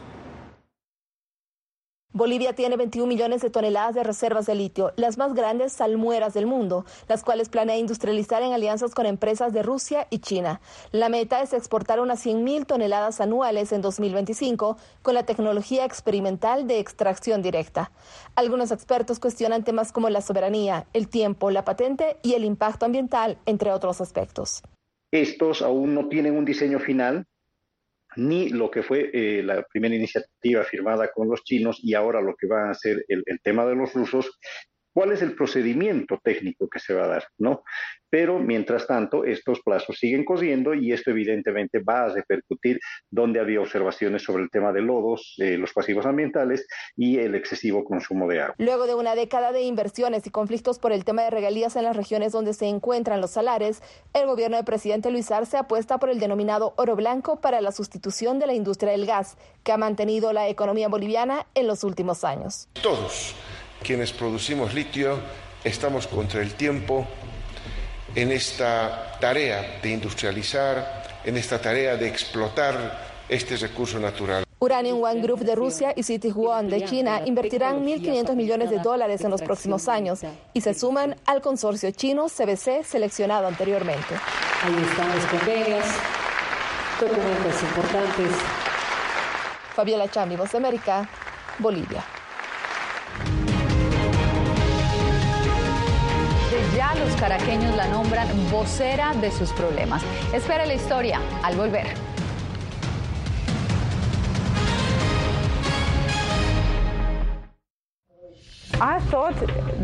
Bolivia 2.13 2.55
tiene 2.55 2.77
21 2.77 3.07
millones 3.07 3.41
de 3.41 3.51
toneladas 3.51 3.95
de 3.95 4.03
reservas 4.03 4.45
de 4.45 4.57
litio, 4.57 4.93
las 4.97 5.17
más 5.17 5.33
grandes 5.33 5.73
salmueras 5.73 6.35
del 6.35 6.45
mundo, 6.45 6.85
las 7.07 7.23
cuales 7.23 7.49
planea 7.49 7.77
industrializar 7.77 8.43
en 8.43 8.53
alianzas 8.53 8.97
con 8.97 9.07
empresas 9.07 9.53
de 9.53 9.63
Rusia 9.63 10.09
y 10.11 10.19
China. 10.19 10.61
La 10.91 11.09
meta 11.09 11.41
es 11.41 11.53
exportar 11.53 12.01
unas 12.01 12.19
100 12.19 12.43
mil 12.43 12.67
toneladas 12.67 13.21
anuales 13.21 13.71
en 13.71 13.81
2025 13.81 14.77
con 15.03 15.15
la 15.15 15.23
tecnología 15.23 15.85
experimental 15.85 16.67
de 16.67 16.81
extracción 16.81 17.43
directa. 17.43 17.93
Algunos 18.35 18.73
expertos 18.73 19.21
cuestionan 19.21 19.63
temas 19.63 19.93
como 19.93 20.11
la 20.11 20.21
soberanía, 20.21 20.87
el 20.93 21.09
tiempo, 21.09 21.53
la 21.53 21.65
patente 21.65 22.17
y 22.23 22.35
el 22.35 22.45
impacto 22.45 22.87
ambiental, 22.87 23.39
entre 23.47 23.71
otros 23.71 24.01
aspectos. 24.01 24.63
Estos 25.13 25.63
aún 25.63 25.95
no 25.95 26.09
tienen 26.09 26.37
un 26.37 26.45
diseño 26.45 26.81
final, 26.81 27.25
ni 28.21 28.51
lo 28.51 28.71
que 28.71 28.83
fue 28.83 29.11
eh, 29.13 29.43
la 29.43 29.63
primera 29.63 29.95
iniciativa 29.95 30.63
firmada 30.65 31.11
con 31.13 31.29
los 31.29 31.43
chinos 31.43 31.79
y 31.83 31.95
ahora 31.95 32.21
lo 32.21 32.35
que 32.37 32.47
va 32.47 32.71
a 32.71 32.75
ser 32.75 33.05
el, 33.09 33.23
el 33.25 33.41
tema 33.41 33.65
de 33.65 33.75
los 33.75 33.95
rusos, 33.95 34.39
cuál 34.93 35.13
es 35.13 35.23
el 35.23 35.35
procedimiento 35.35 36.19
técnico 36.23 36.69
que 36.69 36.79
se 36.79 36.95
va 36.95 37.05
a 37.05 37.09
dar, 37.09 37.25
¿no? 37.39 37.63
Pero 38.11 38.41
mientras 38.41 38.89
tanto, 38.89 39.25
estos 39.25 39.61
plazos 39.61 39.97
siguen 39.97 40.25
corriendo 40.25 40.75
y 40.75 40.93
esto 40.93 41.11
evidentemente 41.11 41.79
va 41.79 42.05
a 42.05 42.09
repercutir 42.09 42.81
donde 43.09 43.39
había 43.39 43.61
observaciones 43.61 44.23
sobre 44.23 44.43
el 44.43 44.51
tema 44.51 44.73
de 44.73 44.83
lodos, 44.83 45.37
eh, 45.39 45.57
los 45.57 45.73
pasivos 45.73 46.07
ambientales 46.07 46.67
y 46.97 47.19
el 47.19 47.37
excesivo 47.37 47.85
consumo 47.85 48.29
de 48.29 48.41
agua. 48.41 48.55
Luego 48.59 48.87
de 48.87 48.97
una 48.97 49.15
década 49.15 49.53
de 49.53 49.63
inversiones 49.63 50.27
y 50.27 50.31
conflictos 50.31 50.81
por 50.81 50.91
el 50.91 51.05
tema 51.05 51.23
de 51.23 51.31
regalías 51.31 51.77
en 51.77 51.85
las 51.85 51.97
regiones 51.97 52.33
donde 52.33 52.53
se 52.53 52.67
encuentran 52.67 53.21
los 53.21 53.31
salares, 53.31 53.81
el 54.13 54.27
gobierno 54.27 54.57
del 54.57 54.65
presidente 54.65 55.13
Luis 55.13 55.31
Arce 55.31 55.57
apuesta 55.57 55.99
por 55.99 56.11
el 56.11 56.19
denominado 56.19 56.75
oro 56.77 56.97
blanco 56.97 57.41
para 57.41 57.61
la 57.61 57.71
sustitución 57.71 58.41
de 58.41 58.49
la 58.49 58.55
industria 58.55 58.91
del 58.91 59.07
gas, 59.07 59.37
que 59.63 59.71
ha 59.71 59.77
mantenido 59.77 60.33
la 60.33 60.49
economía 60.49 60.89
boliviana 60.89 61.47
en 61.55 61.69
los 61.69 61.85
últimos 61.85 62.25
años. 62.25 62.69
Todos 62.83 63.37
quienes 63.83 64.13
producimos 64.13 64.75
litio 64.75 65.19
estamos 65.65 66.07
contra 66.07 66.43
el 66.43 66.55
tiempo 66.55 67.07
en 68.15 68.33
esta 68.33 69.19
tarea 69.21 69.79
de 69.83 69.91
industrializar, 69.91 71.21
en 71.25 71.37
esta 71.37 71.61
tarea 71.61 71.97
de 71.97 72.09
explotar 72.09 73.11
este 73.29 73.57
recurso 73.57 73.99
natural. 73.99 74.45
Uranium 74.59 75.03
One 75.03 75.23
Group 75.23 75.41
de 75.41 75.55
Rusia 75.55 75.93
y 75.97 76.03
City 76.03 76.33
One 76.35 76.69
de 76.69 76.85
China 76.85 77.23
invertirán 77.25 77.85
1.500 77.85 78.35
millones 78.35 78.69
de 78.71 78.79
dólares 78.79 79.23
en 79.23 79.31
los 79.31 79.41
próximos 79.41 79.89
años 79.89 80.21
y 80.53 80.61
se 80.61 80.75
suman 80.75 81.17
al 81.25 81.41
consorcio 81.41 81.91
chino 81.93 82.27
CBC 82.27 82.85
seleccionado 82.85 83.47
anteriormente. 83.47 84.15
Ahí 84.63 84.77
están 84.91 85.15
los 85.15 85.25
convenios, 85.27 85.85
documentos 87.01 87.63
importantes. 87.63 88.33
Fabiola 89.75 90.11
Chambi, 90.11 90.37
Voz 90.37 90.53
de 90.53 90.59
América, 90.59 91.09
Bolivia. 91.59 92.05
Los 96.99 97.15
caraqueños 97.17 97.75
la 97.77 97.87
nombran 97.89 98.29
vocera 98.51 99.15
de 99.15 99.31
sus 99.31 99.53
problemas. 99.53 100.03
Espera 100.35 100.67
la 100.67 100.75
historia 100.75 101.21
al 101.43 101.55
volver. 101.57 101.87
I 108.81 108.99
thought 109.11 109.35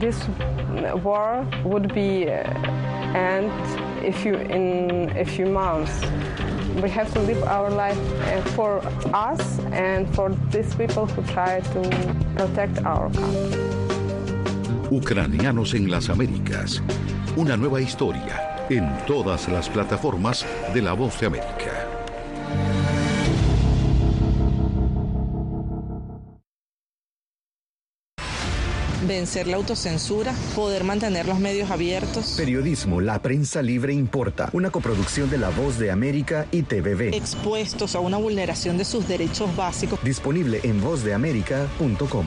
this 0.01 0.27
war 1.05 1.47
would 1.65 1.95
be 1.95 2.29
uh, 2.29 2.43
end 3.15 3.53
a 4.05 4.13
few 4.13 4.35
in 4.35 5.11
a 5.17 5.25
few 5.25 5.47
months. 5.47 6.03
We 6.83 6.91
have 6.91 7.13
to 7.13 7.21
live 7.21 7.43
our 7.45 7.71
life 7.71 7.99
uh, 8.23 8.43
for 8.57 8.81
us 9.15 9.59
and 9.73 10.13
for 10.15 10.31
these 10.51 10.75
people 10.75 11.07
who 11.07 11.23
try 11.33 11.61
to 11.61 11.81
protect 12.37 12.85
our 12.85 13.11
country. 13.11 13.76
Ucranianos 14.91 15.75
en 15.75 15.91
las 15.91 16.09
Américas. 16.09 16.83
Una 17.37 17.57
nueva 17.57 17.81
historia 17.81 18.67
en 18.71 18.89
todas 19.07 19.49
las 19.49 19.69
plataformas 19.69 20.47
de 20.73 20.83
La 20.83 20.93
Voz 20.93 21.21
de 21.21 21.27
América. 21.27 21.87
vencer 29.07 29.47
la 29.47 29.57
autocensura, 29.57 30.35
poder 30.57 30.83
mantener 30.83 31.27
los 31.27 31.39
medios 31.39 31.71
abiertos. 31.71 32.35
Periodismo, 32.37 33.01
la 33.01 33.23
prensa 33.23 33.63
libre 33.63 33.93
importa, 33.93 34.51
una 34.53 34.71
coproducción 34.71 35.31
de 35.31 35.39
La 35.39 35.51
Voz 35.51 35.79
de 35.79 35.93
América 35.93 36.47
y 36.51 36.63
TVB. 36.63 37.15
Expuestos 37.15 37.95
a 37.95 38.01
una 38.01 38.17
vulneración 38.17 38.77
de 38.77 38.85
sus 38.85 39.07
derechos 39.07 39.55
básicos. 39.55 40.03
Disponible 40.03 40.61
en 40.65 40.81
vozdeamerica.com. 40.81 42.27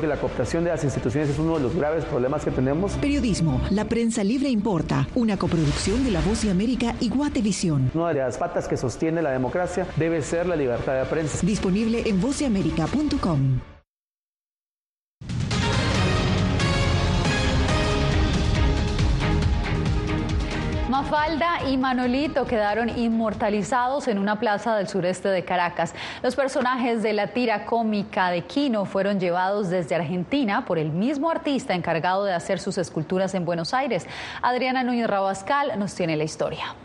Creo 0.00 0.08
que 0.12 0.16
la 0.16 0.20
cooptación 0.20 0.64
de 0.64 0.70
las 0.70 0.82
instituciones 0.82 1.28
es 1.28 1.38
uno 1.38 1.58
de 1.58 1.62
los 1.62 1.76
graves 1.76 2.06
problemas 2.06 2.42
que 2.42 2.50
tenemos. 2.50 2.92
Periodismo, 2.92 3.60
la 3.70 3.84
prensa 3.84 4.24
libre 4.24 4.48
importa, 4.48 5.06
una 5.14 5.36
coproducción 5.36 6.02
de 6.04 6.10
La 6.10 6.22
Voz 6.22 6.42
de 6.42 6.50
América 6.50 6.94
y 7.00 7.10
Guatevisión. 7.10 7.90
Una 7.92 8.08
de 8.08 8.20
las 8.20 8.38
patas 8.38 8.66
que 8.66 8.78
sostiene 8.78 9.20
la 9.20 9.30
democracia 9.30 9.86
debe 9.96 10.22
ser 10.22 10.46
la 10.46 10.56
libertad 10.56 10.94
de 10.94 11.04
prensa. 11.04 11.46
Disponible 11.46 12.02
en 12.06 12.18
vozdeamerica.com. 12.18 13.79
Mafalda 21.10 21.68
y 21.68 21.76
Manolito 21.76 22.46
quedaron 22.46 22.96
inmortalizados 22.96 24.06
en 24.06 24.16
una 24.16 24.38
plaza 24.38 24.76
del 24.76 24.86
sureste 24.86 25.28
de 25.28 25.44
Caracas. 25.44 25.92
Los 26.22 26.36
personajes 26.36 27.02
de 27.02 27.12
la 27.12 27.26
tira 27.26 27.66
cómica 27.66 28.30
de 28.30 28.42
Quino 28.42 28.84
fueron 28.84 29.18
llevados 29.18 29.70
desde 29.70 29.96
Argentina 29.96 30.64
por 30.64 30.78
el 30.78 30.90
mismo 30.90 31.28
artista 31.28 31.74
encargado 31.74 32.24
de 32.24 32.32
hacer 32.32 32.60
sus 32.60 32.78
esculturas 32.78 33.34
en 33.34 33.44
Buenos 33.44 33.74
Aires. 33.74 34.06
Adriana 34.40 34.84
Núñez 34.84 35.08
Rabascal 35.08 35.76
nos 35.80 35.96
tiene 35.96 36.16
la 36.16 36.22
historia. 36.22 36.76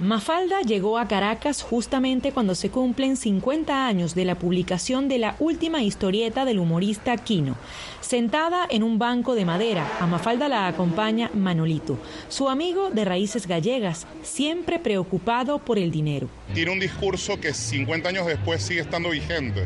Mafalda 0.00 0.60
llegó 0.62 0.98
a 0.98 1.06
Caracas 1.06 1.62
justamente 1.62 2.32
cuando 2.32 2.56
se 2.56 2.68
cumplen 2.68 3.16
50 3.16 3.86
años 3.86 4.16
de 4.16 4.24
la 4.24 4.34
publicación 4.34 5.08
de 5.08 5.18
la 5.18 5.36
última 5.38 5.84
historieta 5.84 6.44
del 6.44 6.58
humorista 6.58 7.16
Quino. 7.16 7.56
Sentada 8.00 8.66
en 8.68 8.82
un 8.82 8.98
banco 8.98 9.36
de 9.36 9.44
madera, 9.44 9.88
a 10.00 10.08
Mafalda 10.08 10.48
la 10.48 10.66
acompaña 10.66 11.30
Manolito, 11.32 11.96
su 12.28 12.48
amigo 12.48 12.90
de 12.90 13.04
raíces 13.04 13.46
gallegas, 13.46 14.08
siempre 14.24 14.80
preocupado 14.80 15.60
por 15.60 15.78
el 15.78 15.92
dinero. 15.92 16.28
Tiene 16.54 16.72
un 16.72 16.80
discurso 16.80 17.38
que 17.38 17.54
50 17.54 18.08
años 18.08 18.26
después 18.26 18.64
sigue 18.64 18.80
estando 18.80 19.10
vigente. 19.10 19.64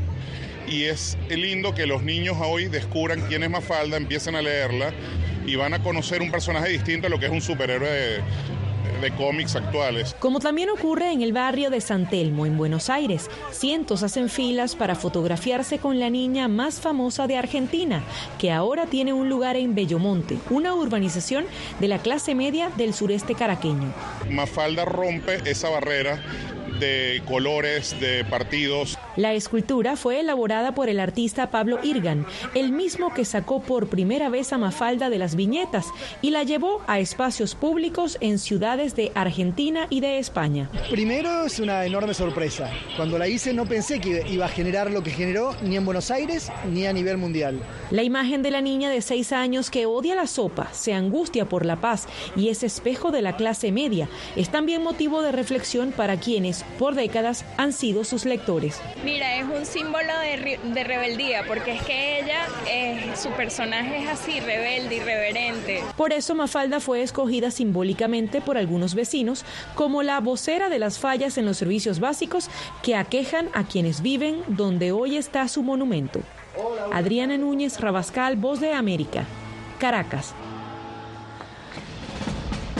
Y 0.67 0.85
es 0.85 1.17
lindo 1.31 1.75
que 1.75 1.87
los 1.87 2.03
niños 2.03 2.37
hoy 2.39 2.67
descubran 2.67 3.23
quién 3.29 3.45
es 3.45 3.49
Mafalda, 3.49 3.97
empiecen 3.97 4.35
a 4.35 4.43
leerla 4.43 4.93
y 5.47 5.57
van 5.57 5.73
a 5.73 5.83
conocer 5.83 6.21
un 6.21 6.31
personaje 6.31 6.69
distinto 6.69 7.07
a 7.07 7.11
lo 7.11 7.19
que 7.19 7.25
es 7.25 7.33
un 7.33 7.41
superhéroe 7.41 7.89
de, 7.89 8.21
de 9.01 9.11
cómics 9.13 9.57
actuales. 9.57 10.15
Como 10.19 10.41
también 10.41 10.71
ocurre 10.71 11.13
en 11.13 11.23
el 11.23 11.33
barrio 11.33 11.71
de 11.71 11.81
San 11.81 12.09
Telmo, 12.09 12.47
en 12.47 12.57
Buenos 12.57 12.91
Aires, 12.91 13.31
cientos 13.51 14.03
hacen 14.03 14.29
filas 14.29 14.77
para 14.77 14.95
fotografiarse 14.95 15.79
con 15.79 15.99
la 15.99 16.11
niña 16.11 16.49
más 16.49 16.81
famosa 16.81 17.27
de 17.27 17.37
Argentina, 17.37 18.03
que 18.39 18.51
ahora 18.53 18.87
tiene 18.87 19.13
un 19.13 19.29
lugar 19.29 19.57
en 19.57 19.75
Bellomonte, 19.75 20.39
una 20.51 20.75
urbanización 20.75 21.47
de 21.81 21.89
la 21.89 21.99
clase 21.99 22.35
media 22.35 22.71
del 22.77 22.95
sureste 22.95 23.35
caraqueño. 23.35 23.93
Mafalda 24.31 24.85
rompe 24.85 25.39
esa 25.51 25.71
barrera 25.71 26.23
de 26.79 27.23
colores, 27.27 27.99
de 28.01 28.25
partidos. 28.25 28.99
La 29.17 29.33
escultura 29.35 29.97
fue 29.97 30.21
elaborada 30.21 30.75
por 30.75 30.89
el 30.89 31.01
artista 31.01 31.51
Pablo 31.51 31.79
Irgan, 31.83 32.27
el 32.55 32.73
mismo 32.73 33.13
que 33.13 33.25
sacó 33.25 33.61
por 33.61 33.89
primera 33.89 34.29
vez 34.29 34.53
a 34.53 34.59
Mafalda 34.59 35.11
de 35.11 35.19
las 35.19 35.35
viñetas 35.35 35.87
y 36.23 36.31
la 36.31 36.43
llevó 36.43 36.83
a 36.87 37.01
espacios 37.01 37.55
públicos 37.55 38.19
en 38.21 38.39
ciudades 38.39 38.95
de 38.95 39.13
Argentina 39.15 39.87
y 39.91 40.01
de 40.01 40.19
España. 40.19 40.71
Primero 40.91 41.47
es 41.47 41.59
una 41.59 41.85
enorme 41.85 42.15
sorpresa. 42.15 42.71
Cuando 42.97 43.19
la 43.19 43.29
hice 43.29 43.53
no 43.53 43.67
pensé 43.67 44.01
que 44.01 44.25
iba 44.31 44.47
a 44.47 44.49
generar 44.49 44.91
lo 44.91 45.03
que 45.03 45.11
generó 45.11 45.55
ni 45.63 45.77
en 45.77 45.85
Buenos 45.85 46.11
Aires 46.11 46.51
ni 46.71 46.87
a 46.87 46.93
nivel 46.93 47.17
mundial. 47.19 47.61
La 47.91 48.03
imagen 48.03 48.43
de 48.43 48.51
la 48.51 48.61
niña 48.61 48.91
de 48.91 49.03
seis 49.03 49.33
años 49.33 49.71
que 49.71 49.87
odia 49.87 50.15
la 50.15 50.27
sopa, 50.27 50.69
se 50.73 50.93
angustia 50.93 51.49
por 51.49 51.65
la 51.65 51.81
paz 51.81 52.07
y 52.37 52.49
es 52.49 52.63
espejo 52.63 53.11
de 53.11 53.23
la 53.23 53.37
clase 53.37 53.73
media 53.73 54.09
es 54.37 54.51
también 54.51 54.83
motivo 54.83 55.23
de 55.23 55.33
reflexión 55.33 55.93
para 55.93 56.19
quienes 56.19 56.65
por 56.79 56.95
décadas 56.95 57.45
han 57.57 57.73
sido 57.73 58.05
sus 58.05 58.25
lectores. 58.25 58.81
Mira, 59.09 59.37
es 59.37 59.47
un 59.47 59.65
símbolo 59.65 60.13
de, 60.21 60.85
rebeldía, 60.85 61.43
porque 61.47 61.73
es 61.73 61.83
que 61.83 62.21
ella, 62.21 62.47
eh, 62.71 63.11
su 63.17 63.31
personaje 63.31 64.03
es 64.03 64.09
así, 64.09 64.39
rebelde, 64.39 64.97
irreverente. 64.97 65.83
Por 65.97 66.13
eso 66.13 66.35
Mafalda 66.35 66.79
fue 66.79 67.01
escogida 67.01 67.51
simbólicamente 67.51 68.43
por 68.43 68.59
algunos 68.59 68.95
vecinos 68.95 69.47
como 69.75 70.03
la 70.03 70.21
vocera 70.21 70.69
de 70.69 70.79
las 70.79 70.99
fallas 70.99 71.39
en 71.39 71.47
los 71.47 71.57
servicios 71.57 72.01
básicos 72.01 72.51
que 72.83 72.97
aquejan 72.97 73.49
a 73.55 73.65
quienes 73.65 74.03
viven 74.03 74.43
donde 74.47 74.93
hoy 74.93 75.17
está 75.17 75.49
su 75.49 75.63
monumento. 75.63 76.21
Adriana 76.93 77.39
Núñez 77.39 77.81
Rabascal, 77.81 78.37
Voz 78.37 78.61
de 78.61 78.75
América, 78.75 79.25
Caracas. 79.79 80.35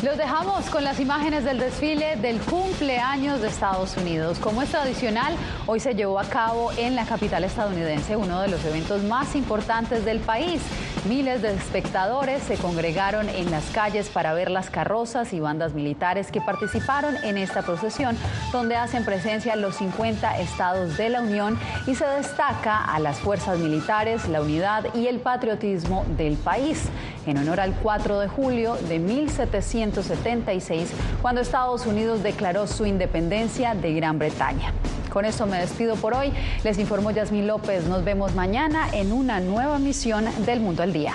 Los 0.03 0.17
dejamos 0.17 0.71
con 0.71 0.85
las 0.85 1.01
imágenes 1.01 1.43
del 1.43 1.59
desfile 1.59 2.15
del 2.15 2.39
cumpleaños 2.39 3.41
de 3.41 3.49
Estados 3.49 3.97
Unidos. 3.97 4.39
Como 4.39 4.63
es 4.63 4.71
tradicional, 4.71 5.35
hoy 5.67 5.81
se 5.81 5.97
llevó 5.97 6.21
a 6.21 6.25
cabo 6.25 6.71
en 6.77 6.95
la 6.95 7.05
capital 7.05 7.43
estadounidense 7.43 8.15
uno 8.17 8.41
de 8.41 8.47
los 8.47 8.65
eventos 8.65 9.03
más 9.03 9.35
importantes 9.35 10.05
del 10.05 10.21
país. 10.21 10.63
Miles 11.09 11.41
de 11.41 11.55
espectadores 11.55 12.43
se 12.43 12.57
congregaron 12.57 13.31
en 13.31 13.51
las 13.51 13.65
calles 13.71 14.11
para 14.11 14.35
ver 14.35 14.51
las 14.51 14.69
carrozas 14.69 15.33
y 15.33 15.41
bandas 15.41 15.73
militares 15.73 16.31
que 16.31 16.43
participaron 16.43 17.17
en 17.25 17.39
esta 17.39 17.63
procesión, 17.63 18.15
donde 18.53 18.77
hacen 18.77 19.07
presencia 19.07 19.57
los 19.57 19.77
50 19.77 20.39
estados 20.39 20.99
de 20.99 21.09
la 21.09 21.23
Unión 21.23 21.59
y 21.87 21.95
se 21.95 22.05
destaca 22.05 22.85
a 22.85 22.99
las 22.99 23.21
fuerzas 23.21 23.59
militares, 23.59 24.29
la 24.29 24.43
unidad 24.43 24.95
y 24.95 25.07
el 25.07 25.21
patriotismo 25.21 26.05
del 26.19 26.37
país, 26.37 26.85
en 27.27 27.39
honor 27.39 27.61
al 27.61 27.73
4 27.77 28.21
de 28.21 28.29
julio 28.29 28.77
de 28.89 28.99
1776, 28.99 30.91
cuando 31.23 31.41
Estados 31.41 31.87
Unidos 31.87 32.23
declaró 32.23 32.67
su 32.67 32.85
independencia 32.85 33.75
de 33.75 33.95
Gran 33.95 34.19
Bretaña. 34.19 34.75
Con 35.11 35.25
esto 35.25 35.47
me 35.47 35.59
despido 35.59 35.97
por 35.97 36.15
hoy. 36.15 36.33
Les 36.65 36.79
informó 36.79 37.11
Yasmín 37.11 37.47
López. 37.47 37.85
Nos 37.87 38.05
vemos 38.05 38.35
mañana 38.35 38.89
en 38.93 39.13
una 39.13 39.41
nueva 39.41 39.79
misión 39.79 40.27
del 40.45 40.61
Mundo 40.61 40.83
al 40.83 40.93
Día. 40.93 41.15